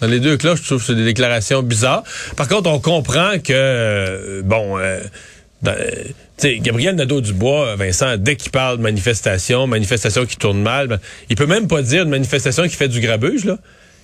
Dans 0.04 0.10
les 0.10 0.20
deux 0.20 0.36
cas, 0.36 0.56
je 0.56 0.64
trouve 0.64 0.80
que 0.80 0.88
c'est 0.88 0.96
des 0.96 1.06
déclarations 1.06 1.64
bizarres. 1.64 2.04
Par 2.36 2.50
contre, 2.50 2.70
on 2.70 2.82
comprend 2.82 3.40
que, 3.40 3.54
euh, 3.54 4.42
bon, 4.44 4.78
euh, 4.78 5.00
euh, 5.66 6.04
Gabriel 6.60 6.96
Nadeau-Dubois, 6.96 7.78
Vincent, 7.78 8.18
dès 8.18 8.36
qu'il 8.36 8.52
parle 8.52 8.80
de 8.80 8.84
manifestation, 8.84 9.66
manifestation 9.66 10.26
qui 10.26 10.36
tourne 10.36 10.62
mal, 10.62 10.88
ben, 10.88 11.00
il 11.30 11.38
peut 11.38 11.46
même 11.46 11.70
pas 11.70 11.82
dire 11.82 12.04
une 12.04 12.10
manifestation 12.10 12.64
qui 12.64 12.76
fait 12.76 12.90
du 12.90 13.00
grabuge, 13.00 13.46
là. 13.46 13.60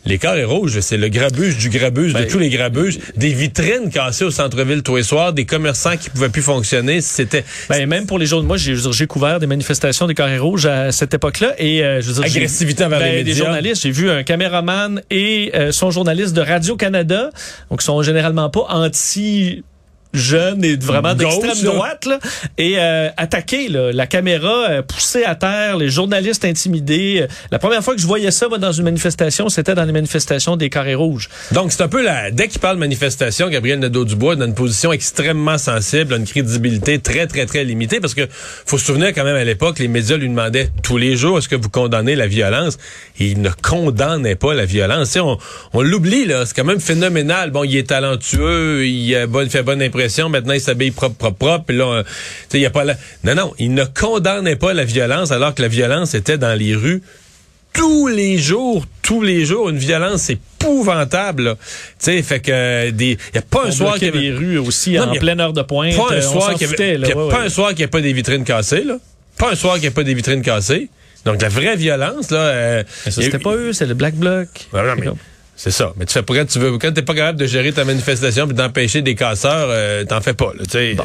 Les 0.05 0.17
carrés 0.17 0.45
rouges, 0.45 0.79
c'est 0.79 0.97
le 0.97 1.09
grabuge 1.09 1.57
du 1.57 1.69
grabuge 1.69 2.13
Ben, 2.13 2.23
de 2.23 2.29
tous 2.29 2.39
les 2.39 2.49
grabuges. 2.49 2.99
Des 3.17 3.33
vitrines 3.33 3.89
cassées 3.91 4.23
au 4.23 4.31
centre-ville 4.31 4.81
tous 4.81 4.95
les 4.95 5.03
soirs, 5.03 5.33
des 5.33 5.45
commerçants 5.45 5.97
qui 5.97 6.09
pouvaient 6.09 6.29
plus 6.29 6.41
fonctionner. 6.41 7.01
C'était 7.01 7.43
Ben, 7.69 7.85
même 7.87 8.05
pour 8.05 8.17
les 8.17 8.25
jours 8.25 8.41
de 8.41 8.47
moi, 8.47 8.57
j'ai 8.57 9.07
couvert 9.07 9.39
des 9.39 9.47
manifestations 9.47 10.07
des 10.07 10.15
carrés 10.15 10.39
rouges 10.39 10.65
à 10.65 10.91
cette 10.91 11.13
époque-là 11.13 11.53
et 11.57 11.83
euh, 11.83 12.01
je 12.01 12.07
veux 12.07 12.13
dire, 12.13 12.23
j'ai- 12.23 12.37
Agressivité 12.39 12.85
envers 12.85 12.99
les 13.01 13.17
ben, 13.17 13.25
des 13.25 13.33
journalistes. 13.33 13.83
J'ai 13.83 13.91
vu 13.91 14.09
un 14.09 14.23
caméraman 14.23 15.01
et 15.11 15.51
euh, 15.53 15.71
son 15.71 15.91
journaliste 15.91 16.33
de 16.33 16.41
Radio 16.41 16.75
Canada, 16.77 17.29
donc 17.69 17.81
ils 17.81 17.85
sont 17.85 18.01
généralement 18.01 18.49
pas 18.49 18.65
anti 18.69 19.63
jeunes 20.13 20.63
et 20.63 20.75
vraiment 20.75 21.13
d'extrême 21.13 21.61
droite 21.63 22.05
là, 22.05 22.19
et 22.57 22.75
euh, 22.77 23.09
attaquer 23.17 23.67
là, 23.67 23.91
la 23.91 24.07
caméra 24.07 24.69
euh, 24.69 24.81
poussée 24.81 25.23
à 25.23 25.35
terre, 25.35 25.77
les 25.77 25.89
journalistes 25.89 26.45
intimidés. 26.45 27.27
La 27.51 27.59
première 27.59 27.83
fois 27.83 27.95
que 27.95 28.01
je 28.01 28.07
voyais 28.07 28.31
ça 28.31 28.47
moi, 28.47 28.57
dans 28.57 28.71
une 28.71 28.83
manifestation, 28.83 29.49
c'était 29.49 29.75
dans 29.75 29.85
les 29.85 29.91
manifestations 29.91 30.57
des 30.57 30.69
carrés 30.69 30.95
rouges. 30.95 31.29
Donc, 31.51 31.71
c'est 31.71 31.83
un 31.83 31.87
peu 31.87 32.03
la. 32.03 32.31
Dès 32.31 32.47
qu'il 32.47 32.59
parle 32.59 32.75
de 32.75 32.79
manifestation, 32.79 33.49
Gabriel 33.49 33.79
Nadeau-Dubois 33.79 34.33
est 34.33 34.37
dans 34.37 34.45
une 34.45 34.55
position 34.55 34.91
extrêmement 34.91 35.57
sensible, 35.57 36.13
a 36.13 36.17
une 36.17 36.25
crédibilité 36.25 36.99
très, 36.99 37.27
très, 37.27 37.45
très 37.45 37.63
limitée, 37.63 37.99
parce 37.99 38.13
que 38.13 38.27
faut 38.65 38.77
se 38.77 38.85
souvenir 38.85 39.09
quand 39.09 39.23
même 39.23 39.35
à 39.35 39.43
l'époque, 39.43 39.79
les 39.79 39.87
médias 39.87 40.17
lui 40.17 40.29
demandaient 40.29 40.69
tous 40.83 40.97
les 40.97 41.15
jours 41.15 41.37
est-ce 41.37 41.49
que 41.49 41.55
vous 41.55 41.69
condamnez 41.69 42.15
la 42.15 42.27
violence? 42.27 42.77
Et 43.19 43.27
il 43.27 43.41
ne 43.41 43.49
condamnait 43.49 44.35
pas 44.35 44.53
la 44.53 44.65
violence. 44.65 45.15
On 45.17 45.37
on 45.73 45.81
l'oublie, 45.81 46.25
là. 46.25 46.45
C'est 46.45 46.55
quand 46.55 46.65
même 46.65 46.79
phénoménal. 46.79 47.51
Bon, 47.51 47.63
il 47.63 47.75
est 47.77 47.89
talentueux, 47.89 48.85
il, 48.87 49.15
a 49.15 49.27
bonne, 49.27 49.49
fait 49.49 49.63
bonne 49.63 49.81
impression. 49.81 49.98
Maintenant, 50.29 50.53
il 50.53 50.61
s'habille 50.61 50.91
propre, 50.91 51.15
propre, 51.15 51.37
propre. 51.37 51.65
Puis 51.67 51.77
là, 51.77 51.85
euh, 51.85 52.03
il 52.53 52.59
y 52.61 52.65
a 52.65 52.69
pas 52.69 52.83
la... 52.83 52.95
Non, 53.23 53.35
non, 53.35 53.53
il 53.59 53.73
ne 53.73 53.83
condamnait 53.85 54.55
pas 54.55 54.73
la 54.73 54.85
violence, 54.85 55.31
alors 55.31 55.53
que 55.55 55.61
la 55.61 55.67
violence 55.67 56.13
était 56.13 56.37
dans 56.37 56.57
les 56.57 56.75
rues 56.75 57.01
tous 57.73 58.07
les 58.07 58.37
jours, 58.39 58.83
tous 59.03 59.21
les 59.21 59.45
jours, 59.45 59.69
une 59.69 59.77
violence 59.77 60.29
épouvantable. 60.29 61.55
Tu 61.55 62.05
sais, 62.05 62.21
fait 62.23 62.39
que 62.39 62.51
euh, 62.51 62.91
des, 62.91 63.17
y 63.33 63.37
a 63.37 63.41
pas 63.41 63.65
un 63.67 63.71
soir 63.71 63.95
qu'il 63.95 64.05
y 64.05 64.09
avait- 64.09 64.19
des 64.21 64.31
rues 64.31 64.57
aussi 64.57 64.93
Non, 64.93 65.03
en 65.03 65.13
y 65.13 65.17
a 65.17 65.19
pleine 65.19 65.39
heure 65.39 65.53
de 65.53 65.61
pointe. 65.61 65.95
pas 65.95 66.07
un 66.11 66.17
euh, 66.17 66.21
soir 66.21 66.53
qu'il 66.55 66.61
y 66.69 66.73
avait- 66.73 66.97
y 66.99 67.11
a 67.11 67.15
ouais, 67.15 67.29
pas 67.29 67.39
ouais. 67.41 67.45
un 67.45 67.49
soir 67.49 67.69
qu'il 67.69 67.77
n'y 67.79 67.83
a 67.83 67.87
pas 67.89 68.01
des 68.01 68.13
vitrines 68.13 68.43
cassées 68.43 68.83
là. 68.83 68.97
Pas 69.37 69.51
un 69.51 69.55
soir 69.55 69.75
qu'il 69.75 69.83
n'y 69.83 69.87
a 69.89 69.91
pas 69.91 70.03
des 70.03 70.13
vitrines 70.15 70.41
cassées. 70.41 70.89
Donc 71.25 71.41
la 71.41 71.49
vraie 71.49 71.75
violence 71.75 72.31
là. 72.31 72.39
euh, 72.39 72.83
Mais 73.05 73.11
ça, 73.11 73.21
y 73.21 73.23
a- 73.23 73.27
c'était 73.27 73.39
pas 73.43 73.53
eux, 73.55 73.71
c'est 73.73 73.85
le 73.85 73.93
Black 73.93 74.15
Bloc. 74.15 74.47
Ah, 74.73 74.83
non, 74.83 74.95
mais 74.97 75.07
c'est 75.61 75.71
ça. 75.71 75.91
Mais 75.97 76.05
tu 76.05 76.13
fais 76.13 76.23
quand 76.25 76.45
tu 76.47 76.57
veux, 76.57 76.77
quand 76.77 76.93
t'es 76.93 77.01
pas 77.01 77.13
capable 77.13 77.37
de 77.37 77.45
gérer 77.45 77.73
ta 77.73 77.83
manifestation 77.83 78.47
puis 78.47 78.55
d'empêcher 78.55 79.01
des 79.01 79.13
casseurs, 79.13 79.67
euh, 79.69 80.05
t'en 80.05 80.21
fais 80.21 80.33
pas. 80.33 80.53
Là, 80.57 80.63
sais. 80.71 80.95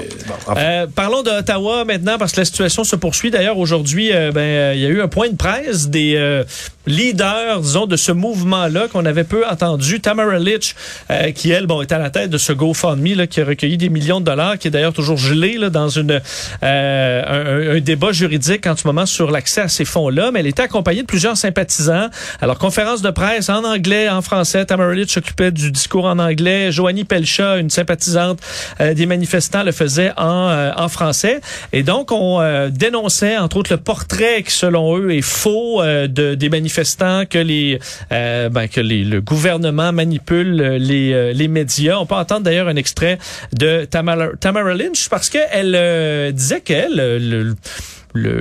Enfin, 0.46 0.60
Euh, 0.60 0.86
parlons 0.94 1.24
d'Ottawa 1.24 1.84
maintenant 1.84 2.18
parce 2.18 2.30
que 2.30 2.40
la 2.40 2.44
situation 2.44 2.84
se 2.84 2.94
poursuit. 2.94 3.32
D'ailleurs, 3.32 3.58
aujourd'hui, 3.58 4.12
euh, 4.12 4.30
ben, 4.30 4.40
euh, 4.42 4.72
il 4.76 4.80
y 4.80 4.86
a 4.86 4.90
eu 4.90 5.00
un 5.02 5.08
point 5.08 5.28
de 5.28 5.34
presse 5.36 5.88
des 5.88 6.44
leaders, 6.86 7.60
disons, 7.60 7.86
de 7.86 7.96
ce 7.96 8.12
mouvement-là 8.12 8.88
qu'on 8.88 9.04
avait 9.04 9.24
peu 9.24 9.46
entendu. 9.46 10.00
Tamara 10.00 10.38
Litch, 10.38 10.74
euh, 11.10 11.32
qui 11.32 11.50
elle, 11.50 11.66
bon, 11.66 11.82
est 11.82 11.92
à 11.92 11.98
la 11.98 12.10
tête 12.10 12.30
de 12.30 12.38
ce 12.38 12.52
GoFundMe 12.52 13.14
là, 13.16 13.26
qui 13.26 13.40
a 13.40 13.44
recueilli 13.44 13.76
des 13.76 13.88
millions 13.88 14.20
de 14.20 14.26
dollars, 14.26 14.58
qui 14.58 14.68
est 14.68 14.70
d'ailleurs 14.70 14.92
toujours 14.92 15.16
gelé 15.16 15.58
là, 15.58 15.70
dans 15.70 15.88
une 15.88 16.20
euh, 16.62 17.72
un, 17.72 17.76
un 17.76 17.80
débat 17.80 18.12
juridique 18.12 18.66
en 18.66 18.76
ce 18.76 18.86
moment 18.86 19.06
sur 19.06 19.30
l'accès 19.30 19.62
à 19.62 19.68
ces 19.68 19.84
fonds-là. 19.84 20.30
Mais 20.32 20.40
elle 20.40 20.46
était 20.46 20.62
accompagnée 20.62 21.02
de 21.02 21.06
plusieurs 21.06 21.36
sympathisants. 21.36 22.08
Alors, 22.40 22.58
conférence 22.58 23.02
de 23.02 23.10
presse 23.10 23.48
en 23.48 23.64
anglais, 23.64 24.08
en 24.08 24.22
français. 24.22 24.64
Tamara 24.64 24.92
Litch 24.94 25.12
s'occupait 25.12 25.50
du 25.50 25.70
discours 25.70 26.04
en 26.06 26.18
anglais. 26.18 26.72
Joanie 26.72 27.04
Pelcha, 27.04 27.58
une 27.58 27.70
sympathisante 27.70 28.40
euh, 28.80 28.94
des 28.94 29.06
manifestants, 29.06 29.62
le 29.62 29.72
faisait 29.72 30.12
en, 30.16 30.48
euh, 30.48 30.70
en 30.76 30.88
français. 30.88 31.40
Et 31.72 31.82
donc, 31.82 32.12
on 32.12 32.40
euh, 32.40 32.68
dénonçait, 32.70 33.36
entre 33.38 33.58
autres, 33.58 33.72
le 33.72 33.78
portrait 33.78 34.42
qui, 34.42 34.52
selon 34.52 34.96
eux, 34.98 35.12
est 35.12 35.22
faux 35.22 35.82
euh, 35.82 36.06
de, 36.06 36.34
des 36.34 36.48
manifestants, 36.48 36.73
que 36.74 37.38
les 37.38 37.78
euh, 38.12 38.48
ben, 38.48 38.66
que 38.68 38.80
les, 38.80 39.04
le 39.04 39.20
gouvernement 39.20 39.92
manipule 39.92 40.60
euh, 40.60 40.78
les, 40.78 41.12
euh, 41.12 41.32
les 41.32 41.48
médias. 41.48 41.98
On 41.98 42.06
peut 42.06 42.14
entendre 42.14 42.42
d'ailleurs 42.42 42.68
un 42.68 42.76
extrait 42.76 43.18
de 43.58 43.84
Tamara, 43.84 44.28
Tamara 44.40 44.74
Lynch 44.74 45.08
parce 45.08 45.28
qu'elle 45.28 45.74
euh, 45.76 46.30
disait 46.32 46.60
qu'elle, 46.60 46.94
le, 46.96 47.18
le- 47.18 47.54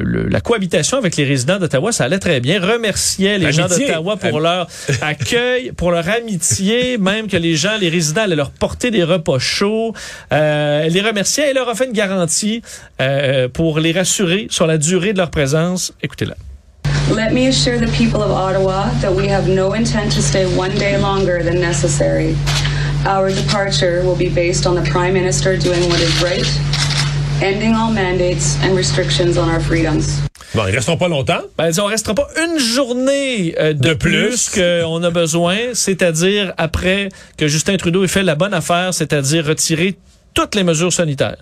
le- 0.03 0.27
la 0.29 0.39
cohabitation 0.39 0.97
avec 0.99 1.15
les 1.15 1.23
résidents 1.23 1.57
d'Ottawa, 1.57 1.91
ça 1.91 2.03
allait 2.03 2.19
très 2.19 2.39
bien. 2.39 2.61
Remerciait 2.61 3.39
les 3.39 3.51
gens 3.51 3.67
d'Ottawa 3.87 4.17
pour 4.17 4.37
Am- 4.37 4.43
leur 4.43 4.67
accueil, 5.01 5.71
pour 5.71 5.89
leur 5.89 6.07
amitié, 6.09 6.99
même 6.99 7.27
que 7.27 7.37
les 7.37 7.55
gens, 7.55 7.77
les 7.81 7.89
résidents 7.89 8.21
allaient 8.21 8.35
leur 8.35 8.51
porter 8.51 8.91
des 8.91 9.03
repas 9.03 9.39
chauds. 9.39 9.93
Euh, 10.31 10.83
elle 10.85 10.93
les 10.93 11.01
remerciait 11.01 11.49
et 11.49 11.53
leur 11.53 11.69
a 11.69 11.73
fait 11.75 11.85
une 11.85 11.91
garantie 11.93 12.61
euh, 13.01 13.47
pour 13.49 13.79
les 13.79 13.91
rassurer 13.93 14.45
sur 14.51 14.67
la 14.67 14.77
durée 14.77 15.11
de 15.13 15.17
leur 15.17 15.31
présence. 15.31 15.91
Écoutez-la. 16.03 16.35
Let 17.11 17.33
me 17.33 17.47
assure 17.47 17.77
the 17.77 17.91
people 17.91 18.23
of 18.23 18.31
Ottawa 18.31 18.89
that 19.01 19.11
we 19.13 19.27
have 19.27 19.47
no 19.47 19.73
intent 19.73 20.11
to 20.13 20.21
stay 20.21 20.45
one 20.55 20.71
day 20.77 20.97
longer 20.97 21.43
than 21.43 21.59
necessary. 21.59 22.35
Our 23.05 23.29
departure 23.29 24.03
will 24.03 24.15
be 24.15 24.29
based 24.29 24.65
on 24.65 24.75
the 24.75 24.89
Prime 24.89 25.13
Minister 25.13 25.57
doing 25.57 25.89
what 25.89 25.99
is 25.99 26.23
right, 26.23 26.47
ending 27.43 27.75
all 27.75 27.91
mandates 27.91 28.57
and 28.63 28.75
restrictions 28.75 29.37
on 29.37 29.49
our 29.49 29.59
freedoms. 29.59 30.21
Bon, 30.55 30.65
ils 30.67 30.75
resteront 30.75 30.97
pas 30.97 31.07
longtemps. 31.09 31.41
Ben, 31.57 31.71
on 31.79 31.85
restera 31.87 32.13
pas 32.15 32.27
une 32.41 32.57
journée 32.59 33.53
euh, 33.59 33.73
de, 33.73 33.89
De 33.89 33.93
plus, 33.95 34.49
plus. 34.49 34.61
qu'on 34.61 35.03
a 35.03 35.09
besoin, 35.09 35.57
c'est-à-dire 35.73 36.53
après 36.57 37.09
que 37.37 37.47
Justin 37.47 37.75
Trudeau 37.77 38.03
ait 38.03 38.07
fait 38.07 38.23
la 38.23 38.35
bonne 38.35 38.53
affaire, 38.53 38.93
c'est-à-dire 38.93 39.45
retirer 39.45 39.95
toutes 40.33 40.55
les 40.55 40.63
mesures 40.63 40.93
sanitaires. 40.93 41.37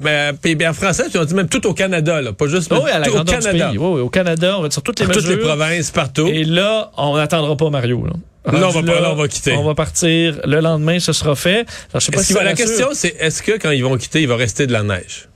Mais 0.00 0.32
ben, 0.42 0.68
en 0.70 0.72
français, 0.72 1.04
tu 1.10 1.18
as 1.18 1.24
dit 1.24 1.34
même 1.34 1.48
tout 1.48 1.66
au 1.66 1.74
Canada, 1.74 2.20
là, 2.22 2.32
pas 2.32 2.46
juste 2.46 2.72
Oh 2.74 2.80
oui, 2.84 2.90
à 2.90 2.98
la 2.98 3.06
tout 3.06 3.16
au 3.18 3.24
Canada. 3.24 3.68
pays. 3.68 3.78
Oui, 3.78 3.88
oui, 3.94 4.00
au 4.00 4.08
Canada, 4.08 4.56
on 4.58 4.62
retire 4.62 4.82
toutes 4.82 4.98
les 5.00 5.06
mesures. 5.06 5.22
toutes 5.22 5.30
les 5.30 5.36
provinces, 5.36 5.90
partout. 5.90 6.26
Et 6.26 6.44
là, 6.44 6.90
on 6.96 7.16
n'attendra 7.16 7.56
pas 7.56 7.68
Mario. 7.70 8.04
Là, 8.06 8.12
Là, 8.58 8.68
on 8.68 8.70
va 8.70 8.82
pas- 8.82 9.00
là, 9.00 9.12
on 9.12 9.16
va 9.16 9.28
quitter. 9.28 9.52
On 9.52 9.64
va 9.64 9.74
partir 9.74 10.40
le 10.44 10.60
lendemain, 10.60 10.98
ce 10.98 11.12
sera 11.12 11.36
fait. 11.36 11.58
Alors, 11.60 11.66
je 11.96 11.98
sais 12.00 12.12
pas 12.12 12.22
si 12.22 12.32
va- 12.32 12.42
la 12.42 12.54
question, 12.54 12.88
c'est 12.94 13.14
est-ce 13.20 13.42
que 13.42 13.52
quand 13.58 13.70
ils 13.70 13.84
vont 13.84 13.96
quitter, 13.98 14.22
il 14.22 14.28
va 14.28 14.36
rester 14.36 14.66
de 14.66 14.72
la 14.72 14.82
neige? 14.82 15.28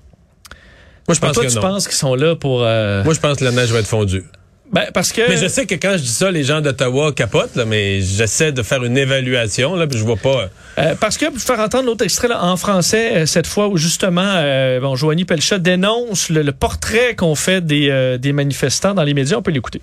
Moi, 1.07 1.15
je 1.15 1.21
Ben, 1.21 1.27
pense 1.29 1.35
toi, 1.35 1.45
que 1.45 1.49
tu 1.51 1.55
non. 1.57 1.61
penses 1.61 1.87
qu'ils 1.87 1.97
sont 1.99 2.15
là 2.15 2.35
pour... 2.35 2.63
euh, 2.63 3.05
Moi, 3.05 3.13
je 3.13 3.21
pense 3.21 3.37
que 3.37 3.45
la 3.45 3.51
neige 3.51 3.71
va 3.71 3.81
être 3.81 3.87
fondue. 3.87 4.25
Ben, 4.73 4.87
parce 4.93 5.13
que... 5.13 5.29
Mais 5.29 5.37
je 5.37 5.47
sais 5.47 5.67
que 5.67 5.75
quand 5.75 5.93
je 5.93 6.03
dis 6.03 6.09
ça, 6.13 6.31
les 6.31 6.43
gens 6.43 6.61
d'Ottawa 6.61 7.13
capotent, 7.13 7.55
là, 7.55 7.65
mais 7.65 8.01
j'essaie 8.01 8.51
de 8.51 8.63
faire 8.63 8.83
une 8.83 8.97
évaluation, 8.97 9.77
là, 9.77 9.87
puis 9.87 9.99
je 9.99 10.05
vois 10.05 10.17
pas. 10.17 10.49
Euh, 10.79 10.95
parce 10.99 11.19
que, 11.19 11.27
pour 11.27 11.41
faire 11.41 11.61
entendre 11.61 11.85
l'autre 11.85 12.05
extrait 12.05 12.29
là, 12.29 12.43
en 12.43 12.57
français, 12.57 13.13
euh, 13.15 13.27
cette 13.27 13.47
fois 13.47 13.69
où 13.69 13.77
justement, 13.77 14.23
euh, 14.25 14.81
bon, 14.81 14.97
Joanie 14.97 15.25
Pelchat 15.25 15.59
dénonce 15.59 16.31
le, 16.31 16.43
le 16.43 16.53
portrait 16.53 17.15
qu'on 17.15 17.35
fait 17.35 17.65
des, 17.65 17.89
euh, 17.91 18.19
des 18.19 18.33
manifestants 18.33 18.95
dans 18.95 19.05
les 19.05 19.15
médias, 19.15 19.37
on 19.37 19.43
peut 19.43 19.53
l'écouter. 19.53 19.81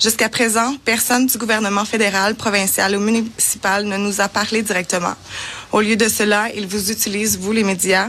Jusqu'à 0.00 0.28
présent, 0.28 0.74
personne 0.84 1.26
du 1.26 1.38
gouvernement 1.38 1.84
fédéral, 1.84 2.34
provincial 2.34 2.96
ou 2.96 3.00
municipal 3.00 3.84
ne 3.84 3.96
nous 3.96 4.20
a 4.20 4.28
parlé 4.28 4.62
directement. 4.62 5.14
Au 5.72 5.80
lieu 5.80 5.96
de 5.96 6.08
cela, 6.08 6.50
ils 6.54 6.66
vous 6.66 6.90
utilisent, 6.90 7.38
vous 7.38 7.52
les 7.52 7.64
médias, 7.64 8.08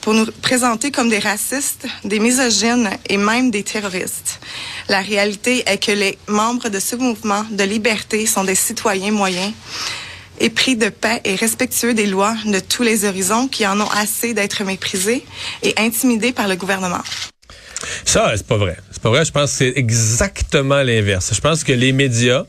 pour 0.00 0.12
nous 0.12 0.26
présenter 0.42 0.90
comme 0.90 1.08
des 1.08 1.20
racistes, 1.20 1.86
des 2.02 2.18
misogynes 2.18 2.90
et 3.08 3.16
même 3.16 3.52
des 3.52 3.62
terroristes. 3.62 4.40
La 4.88 5.00
réalité 5.02 5.62
est 5.66 5.78
que 5.78 5.92
les 5.92 6.18
membres 6.26 6.68
de 6.68 6.80
ce 6.80 6.96
mouvement 6.96 7.44
de 7.48 7.62
liberté 7.62 8.26
sont 8.26 8.42
des 8.42 8.56
citoyens 8.56 9.12
moyens, 9.12 9.52
épris 10.40 10.74
de 10.74 10.88
paix 10.88 11.20
et 11.24 11.36
respectueux 11.36 11.94
des 11.94 12.06
lois 12.06 12.34
de 12.44 12.58
tous 12.58 12.82
les 12.82 13.04
horizons 13.04 13.46
qui 13.46 13.64
en 13.68 13.80
ont 13.80 13.90
assez 13.90 14.34
d'être 14.34 14.64
méprisés 14.64 15.24
et 15.62 15.74
intimidés 15.76 16.32
par 16.32 16.48
le 16.48 16.56
gouvernement. 16.56 17.02
Ça, 18.04 18.32
c'est 18.36 18.46
pas 18.46 18.56
vrai. 18.56 18.76
C'est 18.90 19.02
pas 19.02 19.10
vrai. 19.10 19.24
Je 19.24 19.30
pense 19.30 19.52
que 19.52 19.58
c'est 19.58 19.72
exactement 19.76 20.82
l'inverse. 20.82 21.32
Je 21.32 21.40
pense 21.40 21.62
que 21.62 21.72
les 21.72 21.92
médias, 21.92 22.44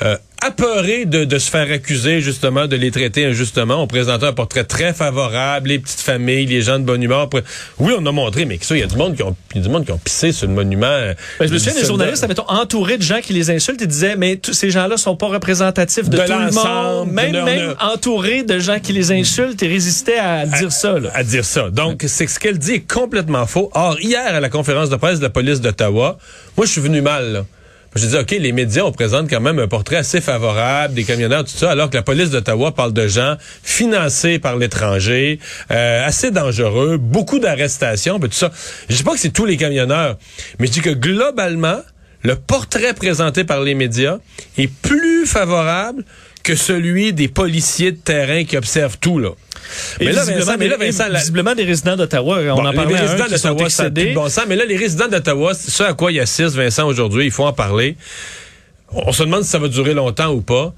euh, 0.00 0.16
apeurés 0.40 1.04
de, 1.04 1.24
de 1.24 1.38
se 1.38 1.50
faire 1.50 1.70
accuser 1.70 2.20
justement 2.20 2.66
de 2.66 2.76
les 2.76 2.90
traiter 2.90 3.24
injustement, 3.26 3.82
ont 3.82 3.86
présenté 3.86 4.26
un 4.26 4.32
portrait 4.32 4.64
très 4.64 4.92
favorable, 4.94 5.68
les 5.68 5.78
petites 5.78 6.00
familles, 6.00 6.46
les 6.46 6.62
gens 6.62 6.78
de 6.78 6.84
bonne 6.84 7.02
humeur. 7.02 7.28
Oui, 7.78 7.92
on 7.98 8.04
a 8.06 8.12
montré, 8.12 8.44
mais 8.44 8.58
ça, 8.60 8.74
il 8.76 8.80
y 8.80 8.82
a 8.82 8.86
du 8.86 8.96
monde 8.96 9.16
qui 9.16 9.22
ont, 9.22 9.36
il 9.54 9.58
y 9.58 9.60
a 9.60 9.62
du 9.62 9.68
monde 9.68 9.84
qui 9.84 9.92
ont 9.92 9.98
pissé 9.98 10.32
sur 10.32 10.46
le 10.48 10.54
monument. 10.54 10.86
euh, 10.86 11.14
Ben, 11.38 11.46
je 11.48 11.52
me 11.52 11.58
souviens 11.58 11.80
des 11.80 11.86
journalistes, 11.86 12.26
mettons, 12.28 12.48
entourés 12.48 12.96
de 12.98 13.02
gens 13.02 13.20
qui 13.22 13.32
les 13.32 13.50
insultent 13.50 13.82
et 13.82 13.86
disaient, 13.86 14.16
mais 14.16 14.36
tous 14.36 14.52
ces 14.52 14.70
gens-là 14.70 14.96
sont 14.96 15.16
pas 15.16 15.26
représentatifs 15.28 16.08
de, 16.08 16.16
De 16.16 16.22
tout 16.24 16.32
le 16.32 16.50
monde. 16.52 17.10
Même, 17.12 17.36
On 17.36 17.44
même 17.44 17.74
entourés 17.80 18.42
de 18.42 18.58
gens 18.58 18.78
qui 18.80 18.92
les 18.92 19.12
insultent 19.12 19.62
et 19.62 19.68
résistaient 19.68 20.18
à 20.18 20.46
dire 20.46 20.72
ça. 20.72 20.98
Là. 20.98 21.10
à 21.14 21.22
dire 21.22 21.44
ça. 21.44 21.70
Donc, 21.70 22.04
c'est 22.06 22.26
ce 22.26 22.38
qu'elle 22.40 22.58
dit 22.58 22.72
est 22.74 22.92
complètement 22.92 23.46
faux. 23.46 23.70
Or, 23.74 23.98
hier, 24.00 24.34
à 24.34 24.40
la 24.40 24.48
conférence 24.48 24.90
de 24.90 24.96
presse 24.96 25.18
de 25.18 25.24
la 25.24 25.30
police 25.30 25.60
d'Ottawa, 25.60 26.18
moi, 26.56 26.66
je 26.66 26.72
suis 26.72 26.80
venu 26.80 27.00
mal, 27.00 27.32
là. 27.32 27.44
J'ai 27.96 28.06
dit, 28.06 28.16
OK, 28.16 28.30
les 28.30 28.52
médias, 28.52 28.84
on 28.84 28.92
présente 28.92 29.28
quand 29.28 29.40
même 29.40 29.58
un 29.58 29.66
portrait 29.66 29.96
assez 29.96 30.20
favorable 30.20 30.94
des 30.94 31.02
camionneurs, 31.02 31.44
tout 31.44 31.50
ça, 31.50 31.72
alors 31.72 31.90
que 31.90 31.96
la 31.96 32.02
police 32.02 32.30
d'Ottawa 32.30 32.72
parle 32.72 32.92
de 32.92 33.08
gens 33.08 33.36
financés 33.64 34.38
par 34.38 34.56
l'étranger, 34.56 35.40
euh, 35.72 36.06
assez 36.06 36.30
dangereux, 36.30 36.98
beaucoup 36.98 37.40
d'arrestations, 37.40 38.20
tout 38.20 38.28
ça. 38.30 38.52
Je 38.88 38.96
dis 38.96 39.02
pas 39.02 39.12
que 39.12 39.18
c'est 39.18 39.32
tous 39.32 39.44
les 39.44 39.56
camionneurs, 39.56 40.18
mais 40.60 40.68
je 40.68 40.72
dis 40.72 40.80
que 40.82 40.90
globalement, 40.90 41.80
le 42.22 42.36
portrait 42.36 42.94
présenté 42.94 43.42
par 43.42 43.60
les 43.60 43.74
médias 43.74 44.18
est 44.56 44.70
plus 44.70 45.26
favorable 45.26 46.04
que 46.44 46.54
celui 46.54 47.12
des 47.12 47.28
policiers 47.28 47.90
de 47.90 47.96
terrain 47.96 48.44
qui 48.44 48.56
observent 48.56 48.98
tout, 48.98 49.18
là. 49.18 49.30
Et 50.00 50.04
Mais 50.06 50.12
là, 50.12 50.24
Vincent, 50.24 50.56
mais 50.58 50.68
là, 50.68 50.76
Vincent, 50.76 51.04
visiblement, 51.10 51.54
des 51.54 51.64
résidents 51.64 51.96
d'Ottawa, 51.96 52.38
on 52.40 52.54
Bon, 52.56 52.66
en 52.66 52.70
les- 52.70 52.76
parlait 52.76 52.94
les 52.94 53.00
résidents 53.00 53.26
d'Ottawa, 53.28 53.70
ça 53.70 53.84
a 53.84 53.90
bon 53.90 54.28
sens. 54.28 54.44
Mais 54.48 54.56
là, 54.56 54.64
les 54.64 54.76
résidents 54.76 55.08
d'Ottawa, 55.08 55.52
ce 55.54 55.82
à 55.82 55.92
quoi 55.94 56.12
il 56.12 56.20
assiste, 56.20 56.54
Vincent, 56.56 56.86
aujourd'hui, 56.86 57.26
il 57.26 57.30
faut 57.30 57.44
en 57.44 57.52
parler. 57.52 57.96
On 58.92 59.12
se 59.12 59.22
demande 59.22 59.44
si 59.44 59.50
ça 59.50 59.58
va 59.58 59.68
durer 59.68 59.94
longtemps 59.94 60.30
ou 60.32 60.40
pas. 60.40 60.72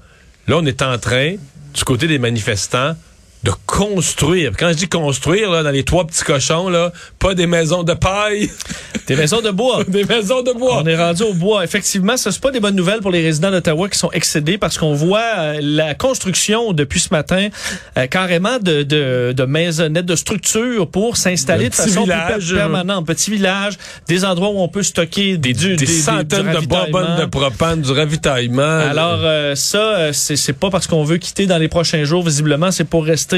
Là, 0.47 0.57
on 0.57 0.65
est 0.65 0.81
en 0.81 0.97
train, 0.97 1.35
du 1.73 1.83
côté 1.83 2.07
des 2.07 2.19
manifestants, 2.19 2.95
de 3.43 3.51
construire. 3.67 4.51
Quand 4.57 4.69
je 4.69 4.73
dis 4.77 4.87
construire, 4.87 5.51
là, 5.51 5.63
dans 5.63 5.69
les 5.71 5.83
trois 5.83 6.05
petits 6.07 6.23
cochons, 6.23 6.69
là, 6.69 6.91
pas 7.19 7.33
des 7.33 7.47
maisons 7.47 7.83
de 7.83 7.93
paille, 7.93 8.49
Des 9.07 9.17
maisons 9.17 9.41
de 9.41 9.49
bois. 9.51 9.83
des 9.89 10.05
maisons 10.05 10.41
de 10.43 10.53
bois. 10.53 10.81
On 10.81 10.85
est 10.87 10.95
rendu 10.95 11.23
au 11.23 11.33
bois. 11.33 11.65
Effectivement, 11.65 12.15
ce 12.15 12.29
n'est 12.29 12.35
pas 12.41 12.51
des 12.51 12.61
bonnes 12.61 12.75
nouvelles 12.75 13.01
pour 13.01 13.11
les 13.11 13.21
résidents 13.21 13.51
d'Ottawa 13.51 13.89
qui 13.89 13.97
sont 13.99 14.09
excédés 14.11 14.57
parce 14.57 14.77
qu'on 14.77 14.93
voit 14.93 15.19
euh, 15.39 15.59
la 15.61 15.93
construction 15.93 16.71
depuis 16.71 17.01
ce 17.01 17.09
matin 17.11 17.49
euh, 17.97 18.07
carrément 18.07 18.59
de, 18.59 18.83
de, 18.83 19.33
de 19.35 19.43
maisonnettes, 19.43 20.05
de 20.05 20.15
structures 20.15 20.87
pour 20.89 21.17
s'installer 21.17 21.67
de 21.67 21.75
façon 21.75 22.03
plus 22.05 22.13
village, 22.13 22.49
per- 22.51 22.55
permanente. 22.55 23.05
Petit 23.05 23.29
village, 23.31 23.73
des 24.07 24.23
endroits 24.23 24.51
où 24.51 24.59
on 24.61 24.69
peut 24.69 24.83
stocker 24.83 25.35
des, 25.37 25.51
du- 25.51 25.75
des 25.75 25.85
des- 25.85 25.91
centaines 25.91 26.53
de 26.53 26.65
bonbonnes 26.65 27.19
de 27.19 27.25
propane, 27.25 27.81
du 27.81 27.91
ravitaillement. 27.91 28.61
Alors 28.63 29.19
euh, 29.23 29.53
ça, 29.55 29.77
euh, 29.97 30.13
c'est 30.13 30.37
c'est 30.37 30.53
pas 30.53 30.69
parce 30.69 30.87
qu'on 30.87 31.03
veut 31.03 31.17
quitter 31.17 31.45
dans 31.45 31.57
les 31.57 31.67
prochains 31.67 32.05
jours. 32.05 32.23
Visiblement, 32.23 32.71
c'est 32.71 32.85
pour 32.85 33.03
rester 33.03 33.32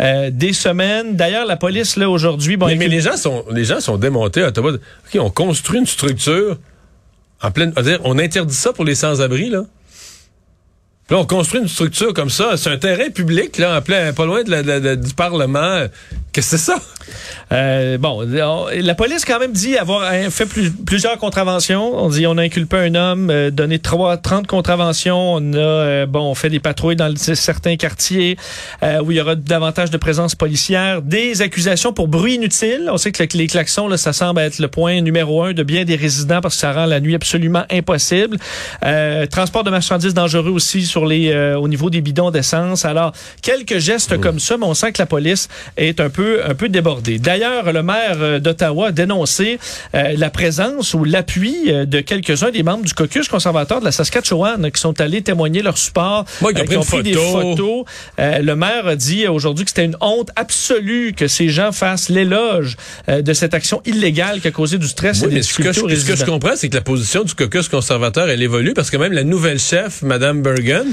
euh, 0.00 0.30
des 0.32 0.52
semaines. 0.52 1.16
D'ailleurs, 1.16 1.46
la 1.46 1.56
police 1.56 1.96
là 1.96 2.08
aujourd'hui, 2.08 2.56
bon, 2.56 2.66
mais, 2.76 2.88
les 2.88 3.00
gens 3.00 3.16
sont 3.16 3.44
les 3.50 3.64
gens 3.64 3.80
sont 3.80 3.96
démontés 3.96 4.42
à 4.42 4.48
Ottawa. 4.48 4.72
OK, 4.72 5.20
on 5.20 5.30
construit 5.30 5.78
une 5.80 5.86
structure 5.86 6.58
en 7.42 7.50
pleine 7.50 7.72
on 8.04 8.18
interdit 8.18 8.54
ça 8.54 8.72
pour 8.72 8.84
les 8.84 8.94
sans-abri 8.94 9.48
là. 9.50 9.62
Là, 11.10 11.16
on 11.16 11.24
construit 11.24 11.60
une 11.62 11.68
structure 11.68 12.12
comme 12.12 12.28
ça, 12.28 12.58
c'est 12.58 12.68
un 12.68 12.76
terrain 12.76 13.08
public 13.08 13.56
là, 13.56 13.78
en 13.78 13.80
plein 13.80 14.12
pas 14.12 14.26
loin 14.26 14.42
de 14.42 14.50
la- 14.50 14.62
de 14.62 14.68
la- 14.68 14.80
de- 14.80 14.94
du 14.96 15.14
parlement. 15.14 15.86
Que 16.38 16.44
c'est 16.44 16.56
ça? 16.56 16.76
Euh, 17.50 17.98
bon, 17.98 18.22
on- 18.24 18.66
la 18.70 18.94
police 18.94 19.24
quand 19.24 19.40
même 19.40 19.50
dit 19.52 19.76
avoir 19.76 20.02
euh, 20.12 20.30
fait 20.30 20.46
plus- 20.46 20.70
plusieurs 20.70 21.16
contraventions. 21.18 21.96
On 22.04 22.10
dit 22.10 22.26
on 22.28 22.36
a 22.38 22.42
inculpé 22.42 22.76
un 22.76 22.94
homme, 22.94 23.30
euh, 23.30 23.50
donné 23.50 23.80
trois, 23.80 24.18
30 24.18 24.46
contraventions. 24.46 25.34
On 25.34 25.54
a 25.54 25.56
euh, 25.56 26.06
bon, 26.06 26.20
on 26.20 26.34
fait 26.36 26.50
des 26.50 26.60
patrouilles 26.60 26.94
dans 26.94 27.08
le- 27.08 27.16
certains 27.16 27.76
quartiers 27.76 28.36
euh, 28.84 29.00
où 29.02 29.10
il 29.10 29.16
y 29.16 29.20
aura 29.20 29.34
davantage 29.34 29.90
de 29.90 29.96
présence 29.96 30.36
policière, 30.36 31.02
des 31.02 31.42
accusations 31.42 31.92
pour 31.92 32.06
bruit 32.06 32.34
inutile. 32.34 32.88
On 32.92 32.98
sait 32.98 33.10
que 33.10 33.20
le- 33.22 33.28
les 33.38 33.46
klaxons 33.48 33.88
là, 33.88 33.96
ça 33.96 34.12
semble 34.12 34.40
être 34.40 34.60
le 34.60 34.68
point 34.68 35.00
numéro 35.00 35.42
un 35.42 35.54
de 35.54 35.62
bien 35.64 35.84
des 35.84 35.96
résidents 35.96 36.40
parce 36.40 36.54
que 36.54 36.60
ça 36.60 36.72
rend 36.72 36.86
la 36.86 37.00
nuit 37.00 37.14
absolument 37.16 37.64
impossible. 37.72 38.36
Transport 39.30 39.64
de 39.64 39.70
marchandises 39.70 40.14
dangereux 40.14 40.50
aussi 40.52 40.84
sur 40.84 41.04
les 41.04 41.34
au 41.58 41.66
niveau 41.66 41.90
des 41.90 42.00
bidons 42.02 42.30
d'essence. 42.30 42.84
Alors 42.84 43.10
quelques 43.42 43.78
gestes 43.78 44.20
comme 44.20 44.38
ça, 44.38 44.56
mais 44.56 44.66
on 44.66 44.74
sent 44.74 44.92
que 44.92 45.00
la 45.02 45.06
police 45.06 45.48
est 45.78 45.98
un 46.00 46.10
peu 46.10 46.27
un 46.44 46.54
peu 46.54 46.68
débordée. 46.68 47.18
D'ailleurs, 47.18 47.72
le 47.72 47.82
maire 47.82 48.16
euh, 48.20 48.38
d'Ottawa 48.38 48.88
a 48.88 48.92
dénoncé 48.92 49.58
euh, 49.94 50.14
la 50.16 50.30
présence 50.30 50.94
ou 50.94 51.04
l'appui 51.04 51.56
euh, 51.68 51.84
de 51.86 52.00
quelques-uns 52.00 52.50
des 52.50 52.62
membres 52.62 52.84
du 52.84 52.94
caucus 52.94 53.28
conservateur 53.28 53.80
de 53.80 53.84
la 53.84 53.92
Saskatchewan 53.92 54.70
qui 54.70 54.80
sont 54.80 55.00
allés 55.00 55.22
témoigner 55.22 55.62
leur 55.62 55.78
support, 55.78 56.24
Moi, 56.40 56.52
qui 56.52 56.76
ont 56.76 56.80
euh, 56.80 56.84
pris 56.84 57.02
des 57.02 57.12
photo. 57.14 57.40
photos. 57.40 57.84
Euh, 58.18 58.38
le 58.38 58.56
maire 58.56 58.86
a 58.86 58.96
dit 58.96 59.26
aujourd'hui 59.26 59.64
que 59.64 59.70
c'était 59.70 59.84
une 59.84 59.96
honte 60.00 60.30
absolue 60.36 61.12
que 61.16 61.28
ces 61.28 61.48
gens 61.48 61.72
fassent 61.72 62.08
l'éloge 62.08 62.76
de 63.08 63.32
cette 63.32 63.54
action 63.54 63.82
illégale 63.84 64.40
qui 64.40 64.48
a 64.48 64.50
causé 64.50 64.78
du 64.78 64.88
stress 64.88 65.20
Oui, 65.20 65.26
et 65.26 65.28
des 65.30 65.34
mais 65.36 65.42
ce 65.42 65.54
que, 65.58 65.72
je, 65.72 65.94
ce 65.94 66.04
que 66.04 66.16
je 66.16 66.24
comprends, 66.24 66.56
c'est 66.56 66.68
que 66.68 66.74
la 66.76 66.80
position 66.82 67.22
du 67.24 67.34
caucus 67.34 67.68
conservateur, 67.68 68.28
elle 68.28 68.42
évolue 68.42 68.74
parce 68.74 68.90
que 68.90 68.96
même 68.96 69.12
la 69.12 69.24
nouvelle 69.24 69.58
chef, 69.58 70.02
Madame 70.02 70.42
Bergen, 70.42 70.86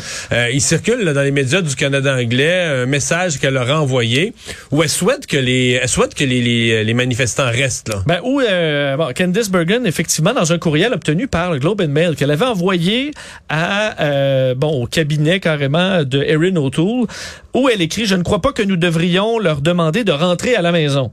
il 0.53 0.61
circule 0.61 1.01
là, 1.03 1.13
dans 1.13 1.21
les 1.21 1.31
médias 1.31 1.61
du 1.61 1.75
Canada 1.75 2.15
anglais 2.15 2.63
un 2.83 2.85
message 2.85 3.39
qu'elle 3.39 3.53
leur 3.53 3.69
a 3.69 3.79
envoyé 3.81 4.33
où 4.71 4.83
elle 4.83 4.89
souhaite 4.89 5.14
que 5.27 5.37
les, 5.37 5.79
elle 5.81 5.87
souhaite 5.87 6.13
que 6.13 6.23
les, 6.23 6.83
les, 6.83 6.93
manifestants 6.93 7.49
restent 7.49 7.89
là. 7.89 8.03
Ben, 8.05 8.19
où 8.23 8.41
euh, 8.41 8.97
bon, 8.97 9.11
Candice 9.15 9.49
Bergen, 9.49 9.85
effectivement, 9.85 10.33
dans 10.33 10.51
un 10.51 10.57
courriel 10.57 10.93
obtenu 10.93 11.27
par 11.27 11.51
le 11.51 11.59
Globe 11.59 11.81
and 11.81 11.89
Mail, 11.89 12.15
qu'elle 12.15 12.31
avait 12.31 12.45
envoyé 12.45 13.11
à 13.49 14.01
euh, 14.01 14.55
bon 14.55 14.83
au 14.83 14.87
cabinet 14.87 15.39
carrément 15.39 16.03
de 16.03 16.21
Erin 16.23 16.55
O'Toole, 16.57 17.07
où 17.53 17.69
elle 17.69 17.81
écrit 17.81 18.05
Je 18.05 18.15
ne 18.15 18.23
crois 18.23 18.41
pas 18.41 18.51
que 18.51 18.63
nous 18.63 18.75
devrions 18.75 19.39
leur 19.39 19.61
demander 19.61 20.03
de 20.03 20.11
rentrer 20.11 20.55
à 20.55 20.61
la 20.61 20.71
maison. 20.71 21.11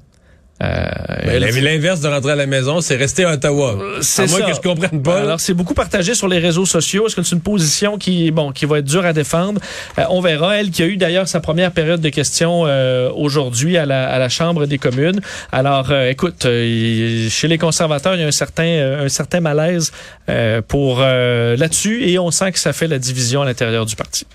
Euh, 0.63 0.87
Ben, 1.25 1.41
L'inverse 1.63 2.01
de 2.01 2.09
rentrer 2.09 2.33
à 2.33 2.37
la 2.37 2.47
maison, 2.47 2.81
c'est 2.81 2.97
rester 2.97 3.25
à 3.25 3.33
Ottawa. 3.33 3.77
C'est 4.01 4.23
à 4.23 4.27
moins 4.27 4.41
ça. 4.41 4.47
que 4.47 4.55
je 4.55 4.61
comprenne 4.61 5.03
pas. 5.03 5.21
Alors, 5.21 5.41
c'est 5.41 5.55
beaucoup 5.55 5.75
partagé 5.75 6.15
sur 6.15 6.29
les 6.29 6.39
réseaux 6.39 6.67
sociaux. 6.67 7.07
Est-ce 7.07 7.17
que 7.17 7.23
c'est 7.23 7.35
une 7.35 7.41
position 7.41 7.99
qui, 7.99 8.31
bon, 8.31 8.53
qui 8.53 8.65
va 8.67 8.79
être 8.79 8.85
dure 8.85 9.05
à 9.05 9.13
défendre? 9.13 9.61
Euh, 9.99 10.05
on 10.11 10.21
verra. 10.21 10.59
Elle 10.59 10.71
qui 10.71 10.83
a 10.83 10.87
eu 10.87 10.97
d'ailleurs 10.97 11.27
sa 11.27 11.41
première 11.41 11.73
période 11.73 12.01
de 12.01 12.09
questions 12.11 12.65
euh, 12.67 13.11
aujourd'hui 13.15 13.77
à 13.77 13.87
la, 13.87 14.09
à 14.09 14.19
la 14.19 14.29
Chambre 14.29 14.67
des 14.67 14.79
communes. 14.79 15.21
Alors, 15.51 15.91
euh, 15.91 16.11
écoute, 16.11 16.45
euh, 16.47 17.29
chez 17.29 17.49
les 17.49 17.59
conservateurs, 17.59 18.15
il 18.15 18.21
y 18.21 18.25
a 18.25 18.29
un 18.29 18.31
certain, 18.31 18.65
euh, 18.65 19.07
un 19.07 19.09
certain 19.09 19.41
malaise 19.41 19.91
euh, 20.29 20.61
pour 20.67 20.99
euh, 21.01 21.57
là-dessus 21.57 22.09
et 22.09 22.19
on 22.19 22.31
sent 22.31 22.53
que 22.53 22.59
ça 22.59 22.73
fait 22.73 22.89
la 22.89 22.99
division 22.99 23.43
à 23.43 23.45
l'intérieur 23.47 23.85
du 23.87 23.97
parti. 23.97 24.27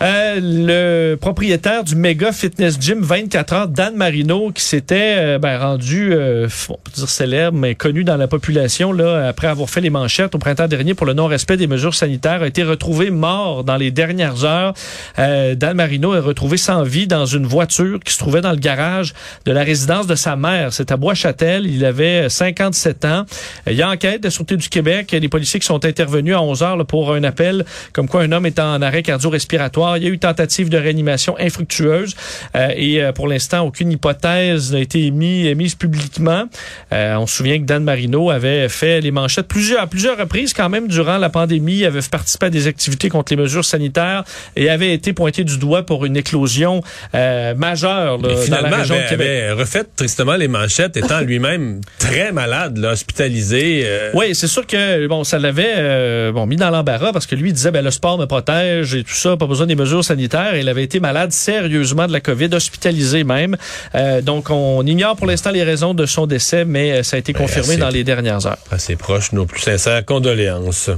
Euh, 0.00 0.38
le 0.40 1.16
propriétaire 1.16 1.82
du 1.82 1.96
méga 1.96 2.30
fitness 2.30 2.78
gym 2.80 3.02
24 3.02 3.52
heures, 3.52 3.68
Dan 3.68 3.96
Marino, 3.96 4.52
qui 4.52 4.62
s'était 4.62 5.16
euh, 5.18 5.38
ben, 5.40 5.58
rendu, 5.58 6.12
euh, 6.12 6.46
on 6.68 6.74
peut 6.74 6.92
dire 6.94 7.08
célèbre, 7.08 7.58
mais 7.58 7.74
connu 7.74 8.04
dans 8.04 8.16
la 8.16 8.28
population 8.28 8.92
là 8.92 9.26
après 9.26 9.48
avoir 9.48 9.68
fait 9.68 9.80
les 9.80 9.90
manchettes 9.90 10.36
au 10.36 10.38
printemps 10.38 10.68
dernier 10.68 10.94
pour 10.94 11.04
le 11.04 11.14
non-respect 11.14 11.56
des 11.56 11.66
mesures 11.66 11.94
sanitaires, 11.94 12.42
a 12.42 12.46
été 12.46 12.62
retrouvé 12.62 13.10
mort 13.10 13.64
dans 13.64 13.76
les 13.76 13.90
dernières 13.90 14.44
heures. 14.44 14.72
Euh, 15.18 15.56
Dan 15.56 15.76
Marino 15.76 16.14
est 16.14 16.20
retrouvé 16.20 16.58
sans 16.58 16.84
vie 16.84 17.08
dans 17.08 17.26
une 17.26 17.46
voiture 17.46 17.98
qui 18.04 18.12
se 18.12 18.18
trouvait 18.18 18.40
dans 18.40 18.52
le 18.52 18.58
garage 18.58 19.14
de 19.46 19.52
la 19.52 19.64
résidence 19.64 20.06
de 20.06 20.14
sa 20.14 20.36
mère. 20.36 20.72
C'est 20.72 20.92
à 20.92 20.96
Bois-Châtel. 20.96 21.66
Il 21.66 21.84
avait 21.84 22.28
57 22.28 23.04
ans. 23.04 23.24
Il 23.66 23.74
y 23.74 23.82
a 23.82 23.90
enquête 23.90 24.22
de 24.22 24.30
Sûreté 24.30 24.56
du 24.56 24.68
Québec. 24.68 25.10
Il 25.12 25.28
policiers 25.28 25.60
qui 25.60 25.66
sont 25.66 25.84
intervenus 25.84 26.34
à 26.34 26.42
11 26.42 26.62
heures 26.62 26.76
là, 26.76 26.84
pour 26.84 27.12
un 27.12 27.24
appel 27.24 27.64
comme 27.92 28.08
quoi 28.08 28.22
un 28.22 28.32
homme 28.32 28.46
est 28.46 28.58
en 28.58 28.80
arrêt 28.80 29.02
cardio-respiratoire. 29.02 29.87
Il 29.96 30.02
y 30.02 30.06
a 30.06 30.10
eu 30.10 30.18
tentative 30.18 30.68
de 30.68 30.78
réanimation 30.78 31.36
infructueuse 31.38 32.14
euh, 32.54 32.68
et 32.76 33.02
euh, 33.02 33.12
pour 33.12 33.28
l'instant, 33.28 33.60
aucune 33.60 33.90
hypothèse 33.92 34.72
n'a 34.72 34.80
été 34.80 35.04
émise, 35.06 35.46
émise 35.46 35.74
publiquement. 35.74 36.44
Euh, 36.92 37.16
on 37.16 37.26
se 37.26 37.36
souvient 37.36 37.58
que 37.58 37.64
Dan 37.64 37.84
Marino 37.84 38.30
avait 38.30 38.68
fait 38.68 39.00
les 39.00 39.10
manchettes 39.10 39.48
plusieurs, 39.48 39.82
à 39.82 39.86
plusieurs 39.86 40.18
reprises 40.18 40.52
quand 40.52 40.68
même 40.68 40.88
durant 40.88 41.18
la 41.18 41.30
pandémie. 41.30 41.78
Il 41.78 41.86
avait 41.86 42.00
participé 42.10 42.46
à 42.46 42.50
des 42.50 42.66
activités 42.66 43.08
contre 43.08 43.32
les 43.32 43.36
mesures 43.36 43.64
sanitaires 43.64 44.24
et 44.56 44.68
avait 44.70 44.92
été 44.92 45.12
pointé 45.12 45.44
du 45.44 45.58
doigt 45.58 45.84
pour 45.84 46.04
une 46.04 46.16
éclosion 46.16 46.82
majeure 47.12 48.18
là, 48.18 48.28
Mais 48.28 48.34
dans 48.34 48.40
finalement, 48.40 48.68
la 48.70 48.76
région 48.78 48.94
avait, 48.94 49.04
de 49.04 49.08
Québec. 49.10 49.26
avait 49.28 49.52
refait 49.52 49.84
tristement 49.96 50.36
les 50.36 50.48
manchettes, 50.48 50.96
étant 50.96 51.20
lui-même 51.28 51.80
très 51.98 52.32
malade, 52.32 52.78
là, 52.78 52.92
hospitalisé. 52.92 53.86
Oui, 54.14 54.34
c'est 54.34 54.46
sûr 54.46 54.66
que 54.66 55.06
bon, 55.06 55.24
ça 55.24 55.38
l'avait 55.38 56.32
bon 56.32 56.46
mis 56.46 56.56
dans 56.56 56.70
l'embarras 56.70 57.12
parce 57.12 57.26
que 57.26 57.34
lui 57.34 57.50
il 57.50 57.52
disait 57.52 57.70
ben 57.70 57.84
le 57.84 57.90
sport 57.90 58.18
me 58.18 58.26
protège 58.26 58.94
et 58.94 59.04
tout 59.04 59.14
ça, 59.14 59.36
pas 59.36 59.46
besoin 59.46 59.66
des 59.66 59.74
mesures 59.78 60.04
sanitaires. 60.04 60.56
Il 60.56 60.68
avait 60.68 60.84
été 60.84 61.00
malade 61.00 61.32
sérieusement 61.32 62.06
de 62.06 62.12
la 62.12 62.20
COVID, 62.20 62.50
hospitalisé 62.52 63.24
même. 63.24 63.56
Euh, 63.94 64.20
donc 64.20 64.50
on 64.50 64.84
ignore 64.86 65.16
pour 65.16 65.26
l'instant 65.26 65.50
les 65.50 65.62
raisons 65.64 65.94
de 65.94 66.06
son 66.06 66.26
décès, 66.26 66.64
mais 66.64 66.92
euh, 66.92 67.02
ça 67.02 67.16
a 67.16 67.18
été 67.18 67.32
confirmé 67.32 67.70
assez- 67.74 67.76
dans 67.80 67.88
les 67.90 68.04
dernières 68.04 68.46
heures. 68.46 68.58
à 68.70 68.78
ses 68.78 68.96
proches, 68.96 69.32
nos 69.32 69.46
plus 69.46 69.60
sincères 69.60 70.04
condoléances. 70.04 70.90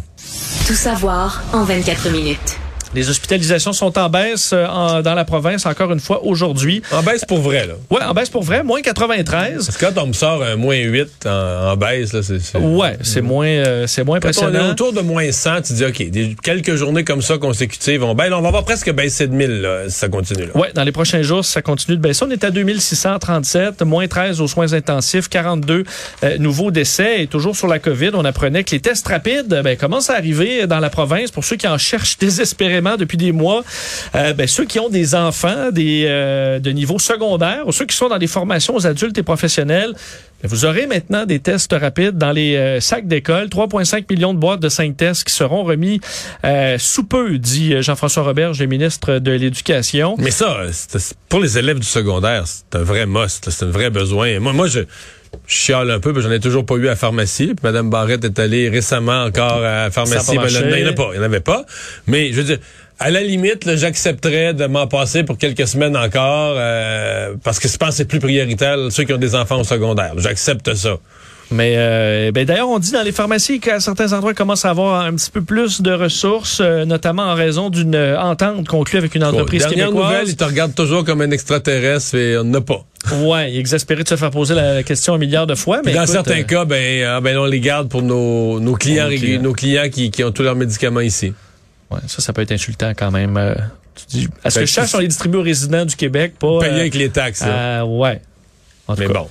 Tout 0.67 0.75
savoir 0.75 1.43
en 1.53 1.65
24 1.65 2.11
minutes. 2.11 2.60
Les 2.95 3.09
hospitalisations 3.09 3.73
sont 3.73 3.97
en 3.99 4.09
baisse 4.09 4.51
euh, 4.53 4.67
en- 4.67 5.01
dans 5.03 5.15
la 5.15 5.25
province 5.25 5.65
encore 5.67 5.93
une 5.93 6.01
fois 6.01 6.25
aujourd'hui. 6.25 6.83
En 6.91 7.03
baisse 7.03 7.25
pour 7.25 7.39
vrai, 7.41 7.67
là. 7.67 7.75
Ouais, 7.89 8.03
en 8.03 8.13
baisse 8.15 8.31
pour 8.31 8.43
vrai, 8.43 8.63
moins 8.65 8.81
93. 8.83 9.67
Parce 9.67 9.77
que 9.77 9.85
quand 9.87 10.03
on 10.03 10.07
me 10.09 10.13
sort 10.13 10.43
un 10.43 10.57
moins 10.57 10.77
8 10.77 11.27
en, 11.27 11.31
en 11.31 11.77
baisse, 11.77 12.13
là, 12.13 12.21
c'est... 12.23 12.59
Ouais, 12.59 12.97
c'est 13.03 13.21
moins 13.21 13.47
euh, 13.47 13.87
c'est 13.87 14.03
moins 14.03 14.19
Quand 14.19 14.31
on 14.43 14.55
est 14.55 14.71
autour 14.71 14.93
de 14.93 15.01
moins 15.03 15.31
100, 15.31 15.63
tu 15.63 15.73
dis, 15.75 15.85
OK, 15.85 16.11
des, 16.11 16.35
quelques 16.43 16.75
journées 16.75 17.05
comme 17.05 17.23
ça 17.23 17.39
consécutives, 17.39 18.03
on, 18.03 18.15
ben, 18.15 18.33
on 18.33 18.41
va 18.41 18.49
avoir 18.49 18.65
presque 18.65 18.91
baissé 18.93 19.27
de 19.29 19.35
1000 19.35 19.61
là, 19.61 19.85
si 19.89 19.97
ça 19.97 20.09
continue. 20.09 20.47
Là. 20.47 20.57
Ouais, 20.57 20.71
dans 20.75 20.85
les 20.85 20.93
prochains 20.93 21.23
jours, 21.23 21.45
ça 21.45 21.63
continue 21.63 21.97
de 21.97 22.03
baisser. 22.03 22.25
On 22.27 22.31
est 22.31 22.43
à 22.43 22.51
2637, 22.51 23.83
moins 23.83 24.09
13 24.09 24.41
aux 24.41 24.49
soins 24.49 24.73
intensifs, 24.73 25.29
42 25.29 25.85
euh, 26.25 26.39
nouveaux 26.39 26.71
décès. 26.71 27.23
Et 27.23 27.27
toujours 27.27 27.55
sur 27.57 27.69
la 27.69 27.79
COVID, 27.79 28.11
on 28.15 28.25
apprenait 28.25 28.65
que 28.65 28.73
les 28.73 28.81
tests 28.81 29.07
rapides 29.07 29.61
ben, 29.63 29.77
commencent 29.77 30.11
à 30.11 30.15
arriver 30.15 30.67
dans 30.67 30.81
la 30.81 30.91
province 30.91 31.31
pour 31.31 31.45
ceux 31.45 31.57
qui 31.57 31.69
en 31.69 31.79
cherchent 31.79 32.19
désespérément 32.19 32.80
depuis 32.99 33.17
des 33.17 33.33
mois. 33.33 33.63
Euh, 34.15 34.33
ben, 34.33 34.47
ceux 34.47 34.65
qui 34.65 34.79
ont 34.79 34.89
des 34.89 35.15
enfants 35.15 35.71
des, 35.71 36.05
euh, 36.09 36.59
de 36.59 36.71
niveau 36.71 36.99
secondaire 36.99 37.67
ou 37.67 37.73
ceux 37.73 37.87
qui 37.87 37.97
sont 37.97 38.09
dans 38.09 38.19
des 38.19 38.27
formations 38.27 38.75
aux 38.75 38.87
adultes 38.87 39.17
et 39.19 39.23
professionnels, 39.23 39.93
ben, 40.43 40.49
vous 40.49 40.65
aurez 40.65 40.87
maintenant 40.87 41.27
des 41.27 41.39
tests 41.39 41.73
rapides 41.73 42.17
dans 42.17 42.33
les 42.33 42.57
euh, 42.57 42.81
sacs 42.81 43.07
d'école. 43.07 43.49
3,5 43.49 44.05
millions 44.11 44.35
de 44.35 44.39
boîtes 44.39 44.61
de 44.61 44.69
5 44.69 44.97
tests 44.97 45.25
qui 45.25 45.35
seront 45.35 45.65
remis 45.65 46.01
sous 46.79 47.05
peu, 47.05 47.39
dit 47.39 47.83
Jean-François 47.83 48.23
Roberge, 48.23 48.59
le 48.61 48.67
ministre 48.67 49.19
de 49.19 49.33
l'Éducation. 49.33 50.15
Mais 50.19 50.31
ça, 50.31 50.59
pour 51.29 51.41
les 51.41 51.59
élèves 51.59 51.79
du 51.79 51.87
secondaire, 51.87 52.45
c'est 52.47 52.79
un 52.79 52.83
vrai 52.83 53.07
must, 53.07 53.51
c'est 53.51 53.65
un 53.65 53.71
vrai 53.71 53.91
besoin. 53.91 54.41
Moi, 54.41 54.53
moi 54.53 54.67
je, 54.67 54.81
je 55.47 55.55
chiale 55.55 55.91
un 55.91 56.01
peu, 56.01 56.13
que 56.13 56.21
j'en 56.21 56.31
ai 56.31 56.41
toujours 56.41 56.65
pas 56.65 56.75
eu 56.77 56.87
à 56.87 56.91
la 56.91 56.97
pharmacie. 56.97 57.47
Puis 57.49 57.57
Mme 57.63 57.91
Barrette 57.91 58.25
est 58.25 58.39
allée 58.39 58.69
récemment 58.69 59.25
encore 59.25 59.59
à 59.65 59.85
la 59.85 59.91
pharmacie. 59.91 60.37
Pas 60.37 60.47
Ben, 60.47 60.53
là, 60.53 60.79
il 60.79 60.85
n'y 60.85 60.89
en 60.89 60.93
a 60.93 60.95
pas, 60.95 61.09
il 61.13 61.19
n'y 61.19 61.19
en 61.19 61.25
avait 61.25 61.41
pas. 61.41 61.65
Mais 62.07 62.33
je 62.33 62.37
veux 62.37 62.45
dire, 62.45 62.59
à 62.99 63.11
la 63.11 63.23
limite, 63.23 63.69
j'accepterais 63.77 64.55
de 64.55 64.67
m'en 64.67 64.87
passer 64.87 65.25
pour 65.25 65.39
quelques 65.39 65.67
semaines 65.67 65.97
encore, 65.97 66.55
euh, 66.57 67.35
parce 67.43 67.59
que 67.59 67.69
je 67.69 67.77
pense 67.77 67.91
que 67.91 67.95
c'est 67.97 68.05
plus 68.05 68.21
prioritaire 68.21 68.77
ceux 68.91 69.05
qui 69.05 69.13
ont 69.13 69.19
des 69.19 69.35
enfants 69.35 69.61
au 69.61 69.65
secondaire. 69.65 70.13
J'accepte 70.19 70.75
ça. 70.75 70.99
Mais 71.51 71.75
euh, 71.77 72.31
ben, 72.33 72.45
d'ailleurs, 72.45 72.69
on 72.69 72.79
dit 72.79 72.93
dans 72.93 73.03
les 73.03 73.13
pharmacies 73.13 73.59
qu'à 73.59 73.81
certains 73.81 74.13
endroits, 74.13 74.33
ils 74.33 74.37
commencent 74.37 74.65
à 74.65 74.71
avoir 74.71 75.01
un 75.01 75.15
petit 75.15 75.31
peu 75.31 75.43
plus 75.43 75.83
de 75.83 75.93
ressources, 75.93 76.61
euh, 76.61 76.85
notamment 76.85 77.25
en 77.25 77.35
raison 77.35 77.71
d'une 77.71 77.97
euh, 77.97 78.21
entente 78.21 78.69
conclue 78.69 78.99
avec 78.99 79.17
une 79.17 79.25
entreprise 79.25 79.65
Bon, 79.65 79.69
dernière 79.71 79.87
québécoise. 79.89 80.11
nouvelle, 80.13 80.29
ils 80.29 80.37
te 80.37 80.45
regardent 80.45 80.75
toujours 80.75 81.05
comme 81.05 81.21
un 81.21 81.31
extraterrestre 81.31 82.15
et 82.15 82.39
on 82.39 82.45
n'a 82.45 82.61
pas. 82.61 82.85
Ouais, 83.23 83.55
exaspéré 83.57 84.03
de 84.05 84.09
se 84.09 84.17
faire 84.17 84.31
poser 84.31 84.55
la 84.55 84.83
question 84.83 85.15
un 85.15 85.19
milliard 85.19 85.47
de 85.47 85.55
fois. 85.55 85.81
Mais 85.85 85.93
dans 85.95 86.03
écoute, 86.03 86.13
certains 86.13 86.41
euh, 86.41 86.45
cas, 86.45 86.65
ben, 86.67 87.05
ah, 87.07 87.21
ben, 87.21 87.37
on 87.39 87.47
les 87.47 87.61
garde 87.61 87.89
pour 87.89 88.03
nos, 88.03 88.61
nos 88.61 88.75
clients, 88.75 89.09
nos 89.09 89.17
clients. 89.17 89.43
nos 89.43 89.53
clients 89.55 89.89
qui, 89.91 90.11
qui 90.11 90.23
ont 90.23 90.31
tous 90.33 90.43
leurs 90.43 90.55
médicaments 90.57 91.01
ici. 91.01 91.33
ouais, 91.91 92.01
ça, 92.07 92.21
ça 92.21 92.33
peut 92.35 92.43
être 92.43 92.53
insultant 92.53 92.93
quand 92.95 93.11
même. 93.11 93.37
euh, 93.39 93.55
tu 93.95 94.05
dis, 94.19 94.29
à 94.45 94.51
ce 94.51 94.57
Ben, 94.57 94.61
que 94.63 94.67
je 94.67 94.73
cherche, 94.73 94.95
on 94.95 94.99
les 94.99 95.09
distribue 95.09 95.39
aux 95.39 95.43
résidents 95.43 95.85
du 95.87 95.97
Québec, 95.97 96.35
pas. 96.39 96.61
Payé 96.61 96.73
euh, 96.73 96.81
avec 96.81 96.95
les 96.95 97.09
taxes. 97.09 97.43
euh, 97.47 97.83
ouais. 97.85 98.21
En 98.87 98.95
tout 98.95 99.01
Mais 99.01 99.07
cas. 99.07 99.13
bon. 99.15 99.29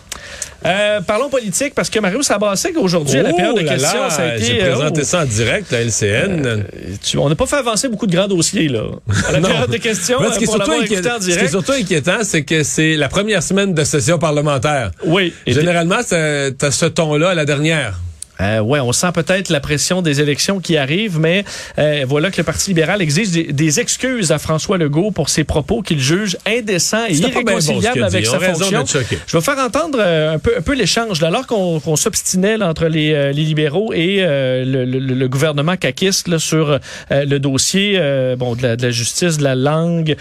Euh, 0.66 1.00
parlons 1.02 1.30
politique 1.30 1.74
parce 1.74 1.90
que 1.90 2.00
Mario 2.00 2.22
Sabassek 2.22 2.78
aujourd'hui 2.78 3.20
à 3.20 3.24
la 3.24 3.34
période 3.34 3.56
de 3.56 3.62
questions, 3.62 4.02
là, 4.02 4.10
ça 4.10 4.24
a 4.24 4.36
été. 4.36 4.46
J'ai 4.46 4.62
euh, 4.64 4.74
présenté 4.76 5.02
oh, 5.02 5.06
ça 5.06 5.22
en 5.22 5.26
direct, 5.26 5.72
la 5.72 5.82
LCN. 5.84 6.46
euh, 6.46 6.58
tu- 7.02 7.18
on 7.18 7.30
n'a 7.30 7.36
pas 7.36 7.46
fait 7.46 7.56
avancer 7.56 7.88
beaucoup 7.88 8.08
de 8.08 8.16
grands 8.16 8.28
dossiers 8.28 8.68
là. 8.68 8.84
À 9.28 9.32
la 9.32 9.40
période 9.48 9.70
de 9.72 9.78
questions, 9.78 10.18
Mais 10.22 10.34
ce 10.34 10.40
qui 10.40 10.46
pour 10.46 10.56
surtout 10.56 10.72
en 10.72 10.82
ce 10.82 10.86
qui 10.88 10.94
est 10.96 11.20
direct. 11.20 11.50
surtout 11.50 11.72
inquiétant, 11.72 12.18
c'est 12.24 12.44
que 12.44 12.64
c'est 12.64 12.96
la 12.98 13.08
première 13.08 13.42
semaine 13.42 13.74
de 13.74 13.84
session 13.86 14.20
parlementaire. 14.20 14.92
Oui. 15.06 15.34
Généralement, 15.48 16.00
c'est- 16.06 16.58
t'as 16.58 16.72
ce 16.72 16.86
ton-là 16.88 17.30
à 17.30 17.36
la 17.36 17.46
dernière. 17.46 17.98
Euh, 18.42 18.60
ouais, 18.60 18.80
on 18.80 18.92
sent 18.94 19.12
peut-être 19.14 19.50
la 19.50 19.60
pression 19.60 20.02
des 20.02 20.22
élections 20.22 20.60
qui 20.60 20.78
arrivent, 20.78 21.20
mais 21.20 21.44
euh, 21.78 22.06
voilà 22.08 22.32
que 22.32 22.38
le 22.38 22.44
Parti 22.44 22.70
libéral 22.70 23.02
exige 23.02 23.32
des, 23.32 23.44
des 23.52 23.80
excuses 23.80 24.32
à 24.32 24.38
François 24.40 24.78
Legault 24.78 25.12
pour 25.12 25.30
ses 25.30 25.44
propos 25.44 25.82
qu'il 25.82 26.00
juge 26.00 26.38
indécents 26.48 27.06
et 27.08 27.14
bon 27.20 27.28
irréconciliables 27.28 28.04
avec 28.04 28.26
sa 28.26 28.40
fonction. 28.40 28.86
Je 29.28 29.38
vais 29.38 29.44
faire 29.44 29.58
entendre 29.60 30.00
euh, 30.02 30.36
un 30.36 30.40
peu, 30.40 30.54
un 30.58 30.62
peu 30.62 30.74
l'échange. 30.74 31.22
Alors 31.24 31.46
qu'on 31.48 31.80
qu'on 31.80 31.96
s'obstinait 31.96 32.58
là, 32.58 32.68
entre 32.70 32.86
les, 32.88 33.14
euh, 33.14 33.32
les 33.32 33.44
libéraux 33.44 33.92
et 33.94 34.18
euh, 34.22 34.64
le, 34.66 34.86
le- 34.86 35.00
le 35.00 35.28
gouvernement 35.28 35.76
caquiste 35.76 36.28
là, 36.28 36.40
sur 36.40 36.70
euh, 36.70 36.80
le 37.26 37.40
dossier 37.40 37.96
euh, 37.98 38.36
bon, 38.36 38.56
de, 38.56 38.64
la, 38.64 38.76
de 38.76 38.84
la 38.84 38.92
justice, 38.92 39.38
de 39.38 39.44
la 39.44 39.56
langue. 39.56 40.16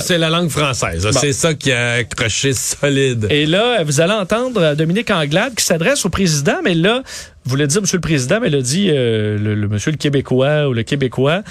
c'est 0.00 0.18
la 0.18 0.30
langue 0.30 0.50
française. 0.50 1.04
bon. 1.04 1.18
C'est 1.18 1.32
ça 1.32 1.54
qui 1.54 1.72
a 1.72 1.92
accroché 1.94 2.52
solide. 2.52 3.26
et 3.30 3.46
là, 3.46 3.82
vous 3.84 4.00
allez 4.00 4.12
entendre 4.12 4.74
Dominique 4.74 5.10
Anglade 5.10 5.54
qui 5.54 5.64
s'adresse 5.64 6.04
au 6.04 6.08
président, 6.10 6.58
mais 6.62 6.74
là, 6.74 7.02
vous 7.44 7.50
voulez 7.50 7.66
dire 7.66 7.82
Monsieur 7.82 7.98
le 7.98 8.02
Président, 8.02 8.38
mais 8.40 8.46
elle 8.46 8.54
a 8.54 8.62
dit 8.62 8.88
euh, 8.90 9.36
le, 9.38 9.54
le 9.54 9.68
Monsieur 9.68 9.90
le 9.90 9.98
Québécois 9.98 10.66
ou 10.68 10.72
le 10.72 10.82
Québécois. 10.82 11.42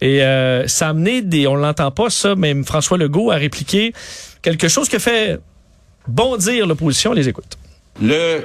Et 0.00 0.22
euh, 0.22 0.66
ça 0.66 0.86
a 0.86 0.90
amené 0.90 1.20
des. 1.20 1.46
On 1.46 1.56
l'entend 1.56 1.90
pas, 1.90 2.08
ça, 2.08 2.34
même 2.34 2.64
François 2.64 2.96
Legault 2.96 3.30
a 3.30 3.36
répliqué 3.36 3.92
quelque 4.40 4.68
chose 4.68 4.88
qui 4.88 4.96
a 4.96 4.98
fait 4.98 5.38
bondir 6.08 6.66
l'opposition. 6.66 7.10
On 7.10 7.14
les 7.14 7.28
écoute. 7.28 7.58
Le 8.00 8.40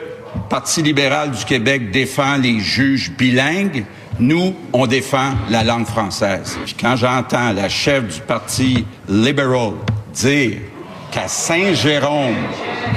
Parti 0.49 0.81
libéral 0.81 1.31
du 1.31 1.45
Québec 1.45 1.91
défend 1.91 2.37
les 2.37 2.59
juges 2.59 3.11
bilingues. 3.17 3.85
Nous, 4.19 4.53
on 4.73 4.85
défend 4.87 5.33
la 5.49 5.63
langue 5.63 5.85
française. 5.85 6.57
Puis 6.65 6.75
quand 6.79 6.95
j'entends 6.97 7.53
la 7.53 7.69
chef 7.69 8.15
du 8.15 8.19
Parti 8.21 8.85
libéral 9.07 9.73
dire 10.13 10.57
qu'à 11.11 11.27
Saint-Jérôme, 11.27 12.35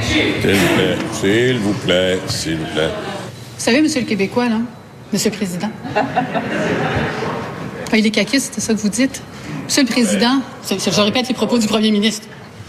S'il 0.02 0.24
vous 0.54 0.74
plaît, 0.74 0.98
s'il 1.12 1.58
vous 1.58 1.74
plaît, 1.74 2.18
s'il 2.26 2.56
vous 2.56 2.72
plaît. 2.74 2.90
Vous 3.60 3.66
savez, 3.66 3.82
Monsieur 3.82 4.00
le 4.00 4.06
Québécois, 4.06 4.48
là, 4.48 4.56
Monsieur 5.12 5.30
le 5.30 5.36
Président? 5.36 5.68
Il 7.92 8.06
est 8.06 8.10
caquiste, 8.10 8.54
c'est 8.54 8.62
ça 8.62 8.72
que 8.72 8.78
vous 8.78 8.88
dites? 8.88 9.22
Monsieur 9.66 9.82
le 9.82 9.88
Président, 9.88 10.40
je 10.66 11.00
répète 11.02 11.28
les 11.28 11.34
propos 11.34 11.58
du 11.58 11.66
Premier 11.66 11.90
ministre. 11.90 12.26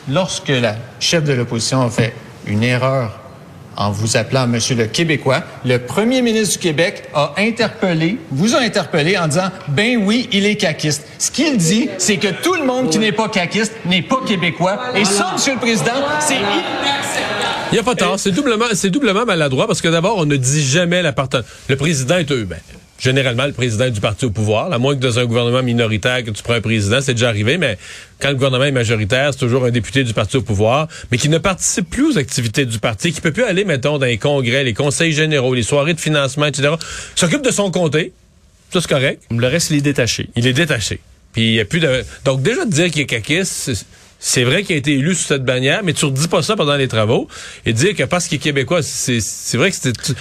Lorsque 0.09 0.49
la 0.49 0.75
chef 0.99 1.23
de 1.23 1.31
l'opposition 1.31 1.81
a 1.81 1.89
fait 1.89 2.13
une 2.45 2.61
erreur 2.61 3.21
en 3.77 3.89
vous 3.89 4.17
appelant 4.17 4.47
Monsieur 4.47 4.75
le 4.75 4.87
Québécois, 4.87 5.43
le 5.63 5.77
premier 5.77 6.21
ministre 6.21 6.55
du 6.55 6.59
Québec 6.59 7.07
a 7.13 7.35
interpellé, 7.37 8.17
vous 8.29 8.53
a 8.53 8.59
interpellé 8.59 9.17
en 9.17 9.29
disant, 9.29 9.49
ben 9.69 9.95
oui, 10.03 10.27
il 10.33 10.45
est 10.45 10.57
caquiste. 10.57 11.07
Ce 11.17 11.31
qu'il 11.31 11.55
dit, 11.55 11.87
c'est 11.99 12.17
que 12.17 12.27
tout 12.43 12.55
le 12.55 12.65
monde 12.65 12.89
qui 12.89 12.99
n'est 12.99 13.13
pas 13.13 13.29
caquiste 13.29 13.71
n'est 13.85 14.01
pas 14.01 14.19
québécois. 14.27 14.77
Et 14.97 15.05
ça, 15.05 15.31
Monsieur 15.35 15.53
le 15.53 15.59
Président, 15.59 16.03
c'est. 16.19 16.35
Il 17.71 17.75
n'y 17.75 17.79
a 17.79 17.83
pas 17.83 17.95
tort. 17.95 18.19
C'est 18.19 18.31
doublement, 18.31 18.65
c'est 18.73 18.89
doublement 18.89 19.25
maladroit 19.25 19.67
parce 19.67 19.81
que 19.81 19.87
d'abord, 19.87 20.17
on 20.17 20.25
ne 20.25 20.35
dit 20.35 20.63
jamais 20.63 21.01
l'appartenance. 21.01 21.45
Le 21.69 21.75
président 21.77 22.17
est 22.17 22.31
eux. 22.31 22.43
Ben, 22.43 22.59
généralement, 22.99 23.45
le 23.45 23.53
président 23.53 23.89
du 23.89 23.99
parti 24.01 24.25
au 24.25 24.29
pouvoir. 24.29 24.71
À 24.71 24.77
moins 24.77 24.95
que 24.95 24.99
dans 24.99 25.19
un 25.19 25.25
gouvernement 25.25 25.63
minoritaire, 25.63 26.23
que 26.23 26.31
tu 26.31 26.43
prends 26.43 26.53
un 26.53 26.61
président, 26.61 26.99
c'est 27.01 27.13
déjà 27.13 27.29
arrivé, 27.29 27.57
mais 27.57 27.77
quand 28.19 28.29
le 28.29 28.35
gouvernement 28.35 28.65
est 28.65 28.71
majoritaire, 28.71 29.31
c'est 29.31 29.39
toujours 29.39 29.65
un 29.65 29.71
député 29.71 30.03
du 30.03 30.13
parti 30.13 30.37
au 30.37 30.41
pouvoir, 30.41 30.87
mais 31.11 31.17
qui 31.17 31.29
ne 31.29 31.37
participe 31.37 31.89
plus 31.89 32.13
aux 32.13 32.17
activités 32.17 32.65
du 32.65 32.79
parti, 32.79 33.11
qui 33.11 33.21
peut 33.21 33.31
plus 33.31 33.43
aller, 33.43 33.65
mettons, 33.65 33.97
dans 33.97 34.05
les 34.05 34.17
congrès, 34.17 34.63
les 34.63 34.73
conseils 34.73 35.13
généraux, 35.13 35.53
les 35.53 35.63
soirées 35.63 35.93
de 35.93 35.99
financement, 35.99 36.45
etc. 36.45 36.75
S'occupe 37.15 37.41
de 37.41 37.51
son 37.51 37.71
comté. 37.71 38.13
Ça, 38.71 38.81
c'est 38.81 38.89
correct. 38.89 39.23
Le 39.31 39.47
reste, 39.47 39.71
il 39.71 39.77
est 39.77 39.81
détaché. 39.81 40.29
Il 40.35 40.45
est 40.45 40.53
détaché. 40.53 40.99
Puis 41.33 41.43
il 41.43 41.53
y 41.53 41.59
a 41.59 41.65
plus 41.65 41.79
de. 41.79 42.03
Donc 42.25 42.41
déjà 42.41 42.65
de 42.65 42.71
dire 42.71 42.91
qu'il 42.91 43.01
est 43.01 43.05
caquiste, 43.05 43.85
c'est 44.23 44.43
vrai 44.43 44.61
qu'il 44.63 44.75
a 44.75 44.77
été 44.77 44.93
élu 44.93 45.15
sous 45.15 45.25
cette 45.25 45.43
bannière, 45.43 45.81
mais 45.83 45.93
tu 45.93 46.05
ne 46.05 46.11
redis 46.11 46.27
pas 46.27 46.43
ça 46.43 46.55
pendant 46.55 46.75
les 46.75 46.87
travaux. 46.87 47.27
Et 47.65 47.73
dire 47.73 47.95
que 47.95 48.03
parce 48.03 48.27
qu'il 48.27 48.37
est 48.37 48.39
québécois, 48.39 48.81
c'est 48.83 49.57
vrai 49.57 49.71
que 49.71 49.75
c'était... 49.75 50.13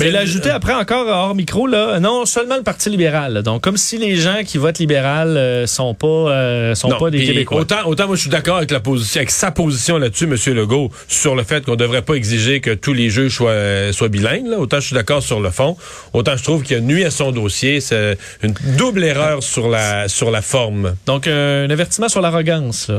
Mais 0.00 0.08
il 0.08 0.16
a 0.16 0.20
ajouté 0.20 0.50
après 0.50 0.74
encore 0.74 1.06
hors 1.06 1.34
micro, 1.34 1.66
là, 1.66 1.98
non 1.98 2.26
seulement 2.26 2.56
le 2.56 2.62
Parti 2.62 2.90
libéral. 2.90 3.32
Là. 3.32 3.42
Donc, 3.42 3.62
comme 3.62 3.76
si 3.76 3.96
les 3.98 4.16
gens 4.16 4.42
qui 4.44 4.58
votent 4.58 4.78
libéral 4.78 5.36
euh, 5.36 5.66
sont 5.66 5.94
pas 5.94 6.06
euh, 6.06 6.74
sont 6.74 6.90
pas 6.90 7.08
des 7.08 7.24
Québécois. 7.24 7.60
Autant, 7.60 7.86
autant 7.86 8.06
moi, 8.08 8.16
je 8.16 8.22
suis 8.22 8.30
d'accord 8.30 8.56
avec 8.56 8.70
la 8.70 8.80
position, 8.80 9.20
avec 9.20 9.30
sa 9.30 9.50
position 9.52 9.96
là-dessus, 9.96 10.24
M. 10.24 10.54
Legault, 10.54 10.90
sur 11.08 11.34
le 11.34 11.44
fait 11.44 11.64
qu'on 11.64 11.76
devrait 11.76 12.02
pas 12.02 12.14
exiger 12.14 12.60
que 12.60 12.72
tous 12.72 12.92
les 12.92 13.08
juges 13.08 13.36
soient, 13.36 13.92
soient 13.92 14.08
bilingues. 14.08 14.48
Là. 14.48 14.58
Autant 14.58 14.80
je 14.80 14.86
suis 14.86 14.94
d'accord 14.94 15.22
sur 15.22 15.40
le 15.40 15.50
fond. 15.50 15.76
Autant 16.12 16.36
je 16.36 16.42
trouve 16.42 16.62
qu'il 16.62 16.76
a 16.76 16.80
nuit 16.80 17.04
à 17.04 17.10
son 17.10 17.32
dossier. 17.32 17.80
C'est 17.80 18.18
une 18.42 18.54
double 18.76 19.04
erreur 19.04 19.42
sur 19.42 19.68
la, 19.68 20.08
sur 20.08 20.30
la 20.30 20.42
forme. 20.42 20.94
Donc, 21.06 21.26
un 21.26 21.70
avertissement 21.70 22.08
sur 22.08 22.20
l'arrogance, 22.20 22.90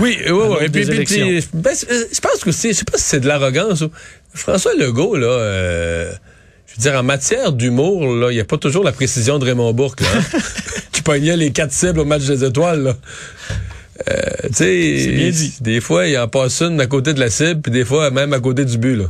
Oui, 0.00 0.18
oui, 0.26 0.30
oui. 0.30 0.56
Et 0.62 0.68
puis, 0.68 0.84
puis 0.86 1.48
ben, 1.54 1.72
je 1.74 2.20
pense 2.20 2.44
que 2.44 2.52
c'est, 2.52 2.72
je 2.72 2.78
sais 2.78 2.84
pas 2.84 2.98
si 2.98 3.04
c'est 3.04 3.20
de 3.20 3.28
l'arrogance. 3.28 3.84
François 4.34 4.74
Legault, 4.74 5.16
là, 5.16 5.26
euh, 5.26 6.12
je 6.66 6.74
veux 6.76 6.90
dire, 6.90 6.98
en 6.98 7.02
matière 7.02 7.52
d'humour, 7.52 8.14
là, 8.14 8.30
il 8.30 8.34
n'y 8.34 8.40
a 8.40 8.44
pas 8.44 8.58
toujours 8.58 8.84
la 8.84 8.92
précision 8.92 9.38
de 9.38 9.44
Raymond 9.44 9.72
Bourque, 9.72 10.00
là, 10.00 10.08
hein, 10.16 10.38
qui 10.92 11.02
pognait 11.02 11.36
les 11.36 11.52
quatre 11.52 11.72
cibles 11.72 12.00
au 12.00 12.04
match 12.04 12.24
des 12.24 12.44
étoiles, 12.44 12.82
là. 12.82 12.96
Euh, 14.08 14.48
tu 14.48 14.54
sais, 14.54 15.32
des 15.60 15.80
fois, 15.80 16.06
il 16.06 16.18
en 16.18 16.26
passe 16.26 16.60
une 16.62 16.80
à 16.80 16.86
côté 16.86 17.14
de 17.14 17.20
la 17.20 17.30
cible, 17.30 17.60
puis 17.60 17.70
des 17.70 17.84
fois, 17.84 18.10
même 18.10 18.32
à 18.32 18.40
côté 18.40 18.64
du 18.64 18.78
but, 18.78 18.96
là. 18.96 19.04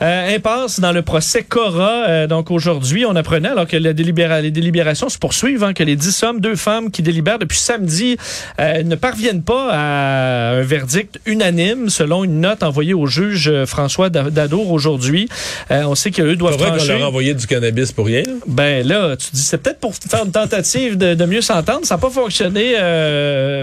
Euh, 0.00 0.36
impasse 0.36 0.78
dans 0.78 0.92
le 0.92 1.02
procès 1.02 1.42
Cora. 1.42 2.04
Euh, 2.08 2.26
donc 2.28 2.52
aujourd'hui, 2.52 3.04
on 3.04 3.16
apprenait, 3.16 3.48
alors 3.48 3.66
que 3.66 3.76
la 3.76 3.92
délibéra 3.92 4.40
les 4.40 4.52
délibérations 4.52 5.08
se 5.08 5.18
poursuivent, 5.18 5.64
hein, 5.64 5.72
que 5.72 5.82
les 5.82 5.96
dix 5.96 6.22
hommes, 6.22 6.40
deux 6.40 6.54
femmes 6.54 6.92
qui 6.92 7.02
délibèrent 7.02 7.40
depuis 7.40 7.58
samedi 7.58 8.16
euh, 8.60 8.84
ne 8.84 8.94
parviennent 8.94 9.42
pas 9.42 9.70
à 9.72 10.50
un 10.52 10.62
verdict 10.62 11.18
unanime, 11.26 11.88
selon 11.88 12.22
une 12.22 12.40
note 12.40 12.62
envoyée 12.62 12.94
au 12.94 13.06
juge 13.06 13.52
François 13.64 14.08
Dadour 14.08 14.70
aujourd'hui. 14.70 15.28
Euh, 15.72 15.82
on 15.84 15.96
sait 15.96 16.12
qu'eux 16.12 16.36
doivent 16.36 16.56
trancher. 16.56 16.86
qu'on 16.86 16.92
leur 16.92 17.02
a 17.02 17.08
envoyé 17.08 17.34
du 17.34 17.46
cannabis 17.46 17.90
pour 17.90 18.06
rien. 18.06 18.22
Ben 18.46 18.86
là, 18.86 19.16
tu 19.16 19.28
dis, 19.32 19.42
c'est 19.42 19.58
peut-être 19.58 19.80
pour 19.80 19.94
faire 19.96 20.24
une 20.24 20.30
tentative 20.30 20.96
de, 20.96 21.14
de 21.14 21.24
mieux 21.24 21.42
s'entendre. 21.42 21.84
Ça 21.84 21.96
n'a 21.96 22.00
pas 22.00 22.10
fonctionné, 22.10 22.74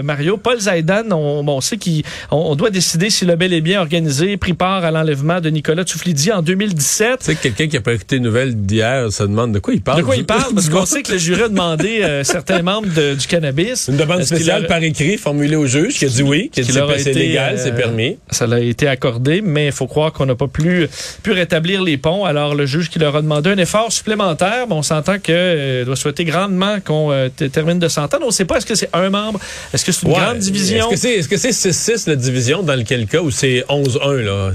Mario. 0.04 0.36
Paul 0.36 0.60
Zaidan, 0.60 1.10
on, 1.12 1.42
bon, 1.42 1.56
on 1.56 1.60
sait 1.62 1.78
qu'on 1.78 2.02
on 2.30 2.54
doit 2.56 2.70
décider 2.70 3.08
si 3.08 3.24
le 3.24 3.36
bel 3.36 3.54
et 3.54 3.62
bien 3.62 3.80
organisé 3.80 4.36
pris 4.36 4.52
part 4.52 4.84
à 4.84 4.90
l'enlèvement 4.90 5.40
de 5.40 5.48
Nicolas 5.48 5.84
En 6.32 6.42
2017. 6.42 7.18
C'est 7.20 7.34
quelqu'un 7.36 7.68
qui 7.68 7.76
a 7.76 7.80
pas 7.80 7.92
écouté 7.92 8.16
les 8.16 8.22
nouvelles 8.22 8.56
d'hier 8.56 9.12
se 9.12 9.22
demande 9.22 9.52
de 9.52 9.58
quoi 9.58 9.74
il 9.74 9.80
parle. 9.80 9.98
De 9.98 10.04
quoi 10.04 10.16
il 10.16 10.24
parle? 10.24 10.54
Parce 10.54 10.68
qu'on 10.68 10.86
sait 10.86 11.02
que 11.02 11.12
le 11.12 11.18
jury 11.18 11.42
a 11.42 11.48
demandé 11.48 12.00
euh, 12.02 12.24
certains 12.24 12.62
membres 12.62 12.88
de, 12.92 13.14
du 13.14 13.26
cannabis. 13.26 13.88
Une 13.88 13.96
demande 13.96 14.22
spéciale 14.24 14.66
par 14.66 14.82
écrit 14.82 15.18
formulée 15.18 15.56
au 15.56 15.66
juge 15.66 15.98
qui 15.98 16.04
a 16.04 16.08
dit 16.08 16.22
oui, 16.22 16.50
qui 16.52 16.60
a 16.60 16.62
dit 16.64 16.72
que 16.72 16.98
c'est 16.98 17.12
légal, 17.12 17.58
c'est 17.58 17.72
euh, 17.72 17.76
permis. 17.76 18.18
Ça 18.30 18.46
l'a 18.46 18.60
été 18.60 18.88
accordé, 18.88 19.40
mais 19.40 19.66
il 19.66 19.72
faut 19.72 19.86
croire 19.86 20.12
qu'on 20.12 20.26
n'a 20.26 20.34
pas 20.34 20.48
pu, 20.48 20.88
pu 21.22 21.32
rétablir 21.32 21.82
les 21.82 21.96
ponts. 21.96 22.24
Alors 22.24 22.54
le 22.54 22.66
juge 22.66 22.90
qui 22.90 22.98
leur 22.98 23.14
a 23.14 23.22
demandé 23.22 23.50
un 23.50 23.58
effort 23.58 23.92
supplémentaire, 23.92 24.66
bon, 24.66 24.78
on 24.78 24.82
s'entend 24.82 25.18
que 25.18 25.32
euh, 25.32 25.84
doit 25.84 25.96
souhaiter 25.96 26.24
grandement 26.24 26.80
qu'on 26.84 27.30
termine 27.52 27.78
de 27.78 27.88
s'entendre. 27.88 28.24
On 28.24 28.28
ne 28.28 28.32
sait 28.32 28.44
pas 28.44 28.56
est-ce 28.56 28.66
que 28.66 28.74
c'est 28.74 28.90
un 28.92 29.10
membre, 29.10 29.38
est-ce 29.72 29.84
que 29.84 29.92
c'est 29.92 30.06
une 30.06 30.12
grande 30.12 30.38
division? 30.38 30.90
Est-ce 30.90 31.28
que 31.28 31.36
c'est 31.36 31.48
est 31.50 31.52
-ce 31.52 31.96
6-6 31.96 32.08
la 32.08 32.16
division 32.16 32.62
dans 32.62 32.74
lequel 32.74 33.06
cas 33.06 33.20
ou 33.20 33.30
c'est 33.30 33.64
11-1 33.68 34.22
là? 34.22 34.52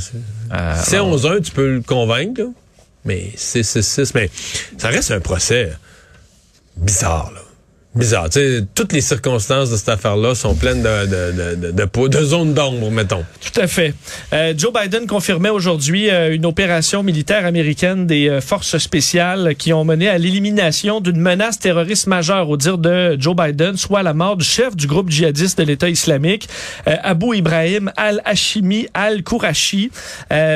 Euh, 0.52 0.82
c'est 0.84 0.98
11-1, 0.98 1.42
tu 1.42 1.52
peux 1.52 1.76
le 1.76 1.82
convaincre, 1.82 2.44
mais 3.06 3.32
c'est 3.36 3.62
6-6. 3.62 4.12
Mais 4.16 4.30
ça 4.78 4.90
reste 4.90 5.12
un 5.12 5.20
procès 5.20 5.72
bizarre, 6.78 7.32
là 7.34 7.40
bizarre. 7.93 8.30
Tu 8.30 8.39
sais, 8.39 8.63
toutes 8.73 8.93
les 8.93 9.01
circonstances 9.01 9.69
de 9.69 9.75
cette 9.75 9.89
affaire-là 9.89 10.34
sont 10.34 10.56
pleines 10.56 10.82
de, 10.82 11.06
de, 11.06 11.56
de, 11.56 11.71
de, 11.71 12.08
de 12.08 12.23
zones 12.23 12.54
d'ombre, 12.54 12.89
mettons. 12.89 13.25
Tout 13.41 13.60
à 13.60 13.67
fait. 13.67 13.93
Euh, 14.32 14.54
Joe 14.58 14.71
Biden 14.71 15.08
confirmait 15.08 15.49
aujourd'hui 15.49 16.10
euh, 16.10 16.34
une 16.34 16.45
opération 16.45 17.04
militaire 17.04 17.45
américaine 17.45 18.08
des 18.08 18.30
euh, 18.30 18.39
forces 18.39 18.77
spéciales 18.77 19.56
qui 19.56 19.73
ont 19.73 19.84
mené 19.84 20.08
à 20.08 20.17
l'élimination 20.17 21.01
d'une 21.01 21.19
menace 21.19 21.60
terroriste 21.60 22.08
majeure, 22.08 22.49
au 22.49 22.56
dire 22.56 22.77
de 22.77 23.17
Joe 23.19 23.36
Biden, 23.36 23.75
soit 23.75 24.04
la 24.04 24.13
mort 24.13 24.38
du 24.38 24.45
chef 24.45 24.75
du 24.75 24.88
groupe 24.88 25.10
djihadiste 25.10 25.58
de 25.58 25.63
l'État 25.63 25.89
islamique, 25.89 26.47
Abu 26.86 27.36
Ibrahim 27.38 27.91
al-Hashimi 27.97 28.88
al-Kourachi. 28.93 29.91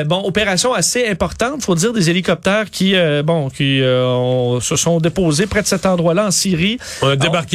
bon, 0.06 0.22
opération 0.24 0.72
assez 0.72 1.06
importante, 1.06 1.62
faut 1.62 1.74
dire, 1.74 1.92
des 1.92 2.10
hélicoptères 2.10 2.70
qui, 2.70 2.94
bon, 3.24 3.48
qui 3.50 3.80
se 3.80 4.76
sont 4.76 5.00
déposés 5.00 5.46
près 5.46 5.62
de 5.62 5.66
cet 5.66 5.86
endroit-là 5.86 6.26
en 6.26 6.30
Syrie 6.30 6.78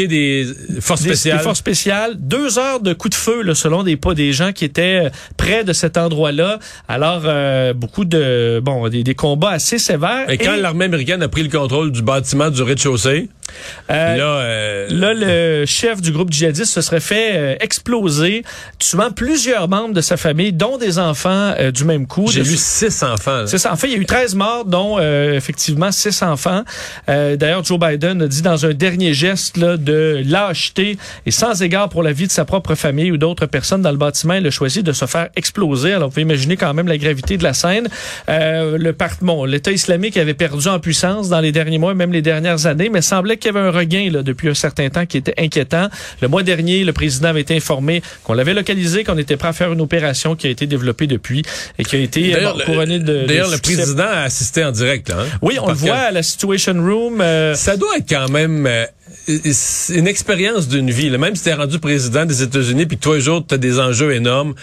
des 0.07 0.47
forces 0.79 1.01
spéciales. 1.01 1.37
Des, 1.37 1.43
forces 1.43 1.59
spéciales. 1.59 2.15
Deux 2.17 2.59
heures 2.59 2.79
de 2.79 2.93
coups 2.93 3.15
de 3.15 3.21
feu, 3.21 3.41
là, 3.41 3.55
selon 3.55 3.83
des 3.83 3.97
pas 3.97 4.13
des 4.13 4.33
gens 4.33 4.51
qui 4.51 4.65
étaient 4.65 5.05
euh, 5.05 5.09
près 5.37 5.63
de 5.63 5.73
cet 5.73 5.97
endroit-là. 5.97 6.59
Alors, 6.87 7.23
euh, 7.25 7.73
beaucoup 7.73 8.05
de 8.05 8.61
bon, 8.63 8.87
des, 8.89 9.03
des, 9.03 9.15
combats 9.15 9.51
assez 9.51 9.77
sévères. 9.77 10.29
Et 10.29 10.37
quand 10.37 10.55
l'armée 10.55 10.85
américaine 10.85 11.21
a 11.23 11.27
pris 11.27 11.43
le 11.43 11.49
contrôle 11.49 11.91
du 11.91 12.01
bâtiment 12.01 12.49
du 12.49 12.61
rez-de-chaussée, 12.61 13.29
euh, 13.89 14.15
là, 14.15 14.23
euh, 14.23 14.87
là, 14.89 15.13
le 15.13 15.65
chef 15.65 16.01
du 16.01 16.11
groupe 16.11 16.31
djihadiste 16.31 16.73
se 16.73 16.81
serait 16.81 17.01
fait 17.01 17.57
exploser, 17.59 18.43
tuant 18.79 19.11
plusieurs 19.11 19.67
membres 19.67 19.93
de 19.93 20.01
sa 20.01 20.15
famille, 20.15 20.53
dont 20.53 20.77
des 20.77 20.99
enfants 20.99 21.53
du 21.73 21.83
même 21.83 22.07
coup. 22.07 22.27
J'ai 22.31 22.43
vu 22.43 22.55
six 22.55 23.03
enfants. 23.03 23.45
C'est 23.47 23.57
ça. 23.57 23.73
En 23.73 23.75
fait, 23.75 23.87
il 23.87 23.93
y 23.93 23.95
a 23.95 23.99
eu 23.99 24.05
13 24.05 24.35
morts, 24.35 24.65
dont 24.65 24.99
effectivement 24.99 25.91
six 25.91 26.21
enfants. 26.23 26.63
D'ailleurs, 27.07 27.63
Joe 27.63 27.79
Biden 27.79 28.21
a 28.21 28.27
dit 28.27 28.41
dans 28.41 28.65
un 28.65 28.73
dernier 28.73 29.13
geste 29.13 29.57
là, 29.61 29.77
de 29.77 30.21
lâcheté 30.25 30.97
et 31.25 31.31
sans 31.31 31.61
égard 31.61 31.89
pour 31.89 32.03
la 32.03 32.11
vie 32.11 32.27
de 32.27 32.31
sa 32.31 32.45
propre 32.45 32.75
famille 32.75 33.11
ou 33.11 33.17
d'autres 33.17 33.45
personnes 33.45 33.81
dans 33.81 33.91
le 33.91 33.97
bâtiment, 33.97 34.33
il 34.33 34.45
a 34.45 34.51
choisi 34.51 34.83
de 34.83 34.91
se 34.91 35.05
faire 35.05 35.29
exploser. 35.35 35.93
Alors, 35.93 36.09
vous 36.09 36.13
pouvez 36.13 36.23
imaginer 36.23 36.57
quand 36.57 36.73
même 36.73 36.87
la 36.87 36.97
gravité 36.97 37.37
de 37.37 37.43
la 37.43 37.53
scène. 37.53 37.87
le 38.27 38.91
bon, 39.21 39.45
l'État 39.45 39.71
islamique 39.71 40.17
avait 40.17 40.33
perdu 40.33 40.67
en 40.67 40.79
puissance 40.79 41.29
dans 41.29 41.39
les 41.39 41.51
derniers 41.51 41.77
mois, 41.77 41.93
même 41.93 42.11
les 42.11 42.21
dernières 42.21 42.65
années, 42.65 42.89
mais 42.89 43.01
semblait 43.01 43.37
qu'il 43.37 43.53
y 43.53 43.57
avait 43.57 43.67
un 43.67 43.71
regain 43.71 44.09
là, 44.11 44.23
depuis 44.23 44.49
un 44.49 44.53
certain 44.53 44.89
temps 44.89 45.05
qui 45.05 45.17
était 45.17 45.33
inquiétant. 45.37 45.89
Le 46.21 46.27
mois 46.27 46.43
dernier, 46.43 46.83
le 46.83 46.93
président 46.93 47.29
avait 47.29 47.41
été 47.41 47.55
informé 47.55 48.01
qu'on 48.23 48.33
l'avait 48.33 48.53
localisé, 48.53 49.03
qu'on 49.03 49.17
était 49.17 49.37
prêt 49.37 49.49
à 49.49 49.53
faire 49.53 49.73
une 49.73 49.81
opération 49.81 50.35
qui 50.35 50.47
a 50.47 50.49
été 50.49 50.67
développée 50.67 51.07
depuis 51.07 51.43
et 51.77 51.83
qui 51.83 51.95
a 51.95 51.99
été 51.99 52.35
euh, 52.35 52.51
couronnée 52.65 52.99
de. 52.99 53.25
D'ailleurs, 53.25 53.49
le 53.49 53.57
président 53.57 54.03
a 54.03 54.21
assisté 54.21 54.63
en 54.63 54.71
direct. 54.71 55.09
Là, 55.09 55.17
hein? 55.19 55.25
Oui, 55.41 55.57
on 55.61 55.67
le 55.67 55.73
voit 55.73 55.95
à 55.95 56.11
la 56.11 56.23
Situation 56.23 56.73
Room. 56.73 57.21
Euh, 57.21 57.55
Ça 57.55 57.77
doit 57.77 57.97
être 57.97 58.09
quand 58.09 58.29
même. 58.29 58.65
Euh, 58.65 58.85
une 59.27 60.07
expérience 60.07 60.67
d'une 60.67 60.91
vie. 60.91 61.09
Là. 61.09 61.17
Même 61.17 61.35
si 61.35 61.43
tu 61.43 61.49
es 61.49 61.53
rendu 61.53 61.79
président 61.79 62.25
des 62.25 62.43
États-Unis 62.43 62.85
puis 62.85 62.97
tous 62.97 63.13
les 63.13 63.21
jours 63.21 63.45
tu 63.47 63.55
as 63.55 63.57
des 63.57 63.79
enjeux 63.79 64.13
énormes, 64.13 64.55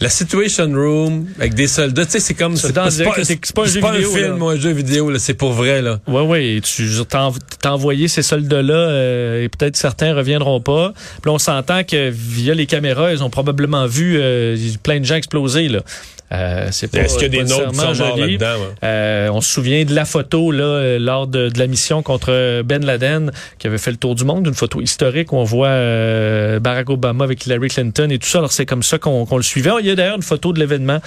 la 0.00 0.08
Situation 0.08 0.70
Room 0.72 1.26
avec 1.38 1.54
des 1.54 1.66
soldats, 1.66 2.04
tu 2.04 2.12
sais, 2.12 2.20
c'est 2.20 2.34
comme 2.34 2.56
c'est 2.56 2.72
pas, 2.72 2.82
pas, 2.82 2.88
un, 2.88 2.92
jeu 2.92 3.80
pas 3.80 3.92
vidéo, 3.92 4.10
un 4.12 4.16
film 4.16 4.42
ou 4.42 4.48
un 4.48 4.56
jeu 4.56 4.70
vidéo, 4.70 5.18
c'est 5.18 5.34
pour 5.34 5.52
vrai 5.52 5.82
là. 5.82 5.98
Ouais, 6.06 6.22
ouais, 6.22 6.60
tu 6.62 6.88
t'as 7.08 7.70
envoyé 7.70 8.06
ces 8.06 8.22
soldats-là 8.22 8.74
euh, 8.74 9.42
et 9.42 9.48
peut-être 9.48 9.76
certains 9.76 10.14
reviendront 10.14 10.60
pas. 10.60 10.92
Puis 11.20 11.30
on 11.30 11.38
s'entend 11.38 11.82
que 11.82 12.10
via 12.10 12.54
les 12.54 12.66
caméras, 12.66 13.12
ils 13.12 13.24
ont 13.24 13.30
probablement 13.30 13.86
vu 13.86 14.18
euh, 14.18 14.56
plein 14.82 15.00
de 15.00 15.04
gens 15.04 15.16
exploser 15.16 15.68
là. 15.68 15.80
Euh, 16.32 16.68
c'est 16.72 16.90
pas, 16.90 16.98
Est-ce 16.98 17.14
qu'il 17.14 17.22
y 17.22 17.38
a 17.38 17.42
des 17.42 17.48
notes 17.48 17.70
qui 17.70 17.76
sont 17.76 17.92
là-dedans? 17.92 18.46
Euh, 18.84 19.28
on 19.30 19.40
se 19.40 19.50
souvient 19.50 19.84
de 19.84 19.94
la 19.94 20.04
photo 20.04 20.50
là 20.50 20.64
euh, 20.64 20.98
lors 20.98 21.26
de, 21.26 21.48
de, 21.48 21.58
la 21.58 21.66
mission 21.66 22.02
contre 22.02 22.62
Ben 22.62 22.84
Laden 22.84 23.32
qui 23.58 23.66
avait 23.66 23.78
fait 23.78 23.90
le 23.90 23.96
tour 23.96 24.14
du 24.14 24.24
monde, 24.24 24.46
une 24.46 24.54
photo 24.54 24.80
historique 24.80 25.32
où 25.32 25.36
on 25.36 25.44
voit 25.44 25.68
euh, 25.68 26.60
Barack 26.60 26.90
Obama 26.90 27.24
avec 27.24 27.46
Hillary 27.46 27.68
Clinton 27.68 28.08
et 28.10 28.18
tout 28.18 28.28
ça. 28.28 28.38
Alors 28.38 28.52
c'est 28.52 28.66
comme 28.66 28.82
ça 28.82 28.98
qu'on 28.98 29.36
le 29.36 29.42
suivait. 29.42 29.70
Il 29.80 29.86
y 29.86 29.90
a 29.90 29.94
d'ailleurs 29.94 30.16
une 30.16 30.22
photo 30.22 30.52
de 30.52 30.58
l'événement 30.58 30.98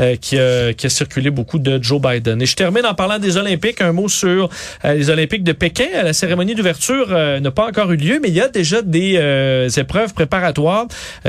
euh, 0.00 0.16
qui, 0.16 0.38
a, 0.38 0.72
qui 0.72 0.86
a 0.86 0.90
circulé 0.90 1.30
beaucoup 1.30 1.58
de 1.58 1.82
Joe 1.82 2.00
Biden. 2.00 2.40
Et 2.40 2.46
je 2.46 2.56
termine 2.56 2.86
en 2.86 2.94
parlant 2.94 3.18
des 3.18 3.36
Olympiques. 3.36 3.80
Un 3.82 3.92
mot 3.92 4.08
sur 4.08 4.48
les 4.84 5.10
Olympiques 5.10 5.44
de 5.44 5.52
Pékin. 5.52 5.86
La 6.02 6.12
cérémonie 6.12 6.54
d'ouverture 6.54 7.08
n'a 7.08 7.50
pas 7.50 7.66
encore 7.66 7.92
eu 7.92 7.96
lieu, 7.96 8.18
mais 8.22 8.28
il 8.28 8.34
y 8.34 8.40
a 8.40 8.48
déjà 8.48 8.82
des 8.82 9.68
épreuves 9.76 10.12
préparatoires, 10.14 10.86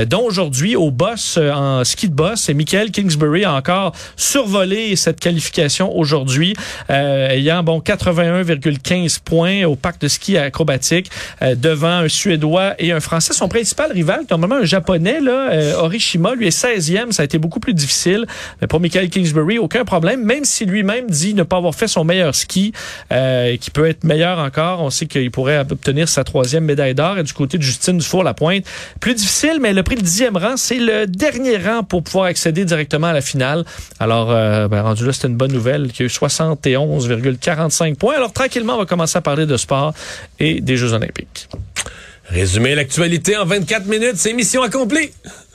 dont 0.08 0.24
aujourd'hui 0.24 0.76
au 0.76 0.92
boss 0.92 1.38
en 1.38 1.84
ski 1.84 2.10
de 2.10 2.14
boss, 2.14 2.42
c'est 2.42 2.54
Michael 2.54 2.92
Kingsbury 2.92 3.41
Encore 3.46 3.94
survolé 4.18 4.96
cette 4.96 5.20
qualification 5.20 5.96
aujourd'hui, 5.96 6.56
euh, 6.90 7.30
ayant 7.30 7.64
bon 7.64 7.80
81,15 7.80 9.20
points 9.24 9.64
au 9.64 9.76
parc 9.76 10.02
de 10.02 10.08
ski 10.08 10.38
acrobatique 10.38 11.10
euh, 11.42 11.56
devant 11.56 11.88
un 11.88 12.10
Suédois 12.10 12.74
et 12.80 12.92
un 12.92 13.00
Français. 13.00 13.34
Son 13.34 13.48
principal 13.48 13.92
rival, 13.92 14.26
normalement 14.30 14.58
un 14.58 14.66
Japonais, 14.66 15.20
là, 15.22 15.52
euh, 15.52 15.76
Orishima, 15.76 16.36
lui 16.36 16.48
est 16.48 16.58
16e. 16.58 17.12
Ça 17.12 17.22
a 17.22 17.26
été 17.26 17.38
beaucoup 17.38 17.60
plus 17.60 17.74
difficile. 17.74 18.26
Mais 18.60 18.68
pour 18.68 18.80
Michael 18.80 19.10
Kingsbury, 19.10 19.58
aucun 19.58 19.86
problème, 19.86 20.24
même 20.24 20.46
si 20.46 20.66
lui-même 20.66 21.10
dit 21.10 21.34
ne 21.34 21.44
pas 21.44 21.58
avoir 21.58 21.76
fait 21.76 21.88
son 21.88 22.04
meilleur 22.04 22.36
ski, 22.36 22.74
qui 23.60 23.72
peut 23.72 23.88
être 23.88 24.04
meilleur 24.04 24.40
encore. 24.40 24.82
On 24.82 24.90
sait 24.90 25.06
qu'il 25.06 25.32
pourrait 25.32 25.60
obtenir 25.60 26.10
sa 26.10 26.24
troisième 26.24 26.66
médaille 26.66 26.96
d'or. 26.96 27.18
Et 27.18 27.24
du 27.24 27.34
côté 27.34 27.58
de 27.58 27.64
Justine 27.64 27.98
Dufour-Lapointe, 27.98 28.66
plus 29.00 29.16
difficile, 29.16 29.60
mais 29.62 29.74
le 29.74 29.84
prix 29.84 29.96
le 29.96 30.02
dixième 30.02 30.36
rang, 30.36 30.58
c'est 30.58 30.80
le 30.80 31.06
dernier 31.06 31.58
rang 31.58 31.84
pour 31.84 32.04
pouvoir 32.04 32.26
accéder 32.26 32.66
directement 32.66 33.08
à 33.08 33.14
la 33.14 33.22
Alors, 34.00 34.32
euh, 34.32 34.68
ben, 34.68 34.82
rendu 34.82 35.06
là, 35.06 35.14
c'est 35.14 35.28
une 35.28 35.36
bonne 35.36 35.52
nouvelle 35.52 35.92
qui 35.92 36.04
a 36.04 36.06
eu 36.06 36.10
71,45 36.10 37.96
points. 37.96 38.16
Alors, 38.16 38.34
tranquillement, 38.34 38.76
on 38.76 38.80
va 38.80 38.86
commencer 38.86 39.18
à 39.18 39.22
parler 39.22 39.46
de 39.46 39.58
sport 39.58 39.94
et 40.40 40.62
des 40.62 40.78
Jeux 40.78 40.94
olympiques. 40.94 41.48
Résumer 42.30 42.76
l'actualité 42.76 43.36
en 43.36 43.46
24 43.46 43.88
minutes, 43.88 44.16
c'est 44.16 44.34
mission 44.34 44.62
accomplie. 44.62 45.12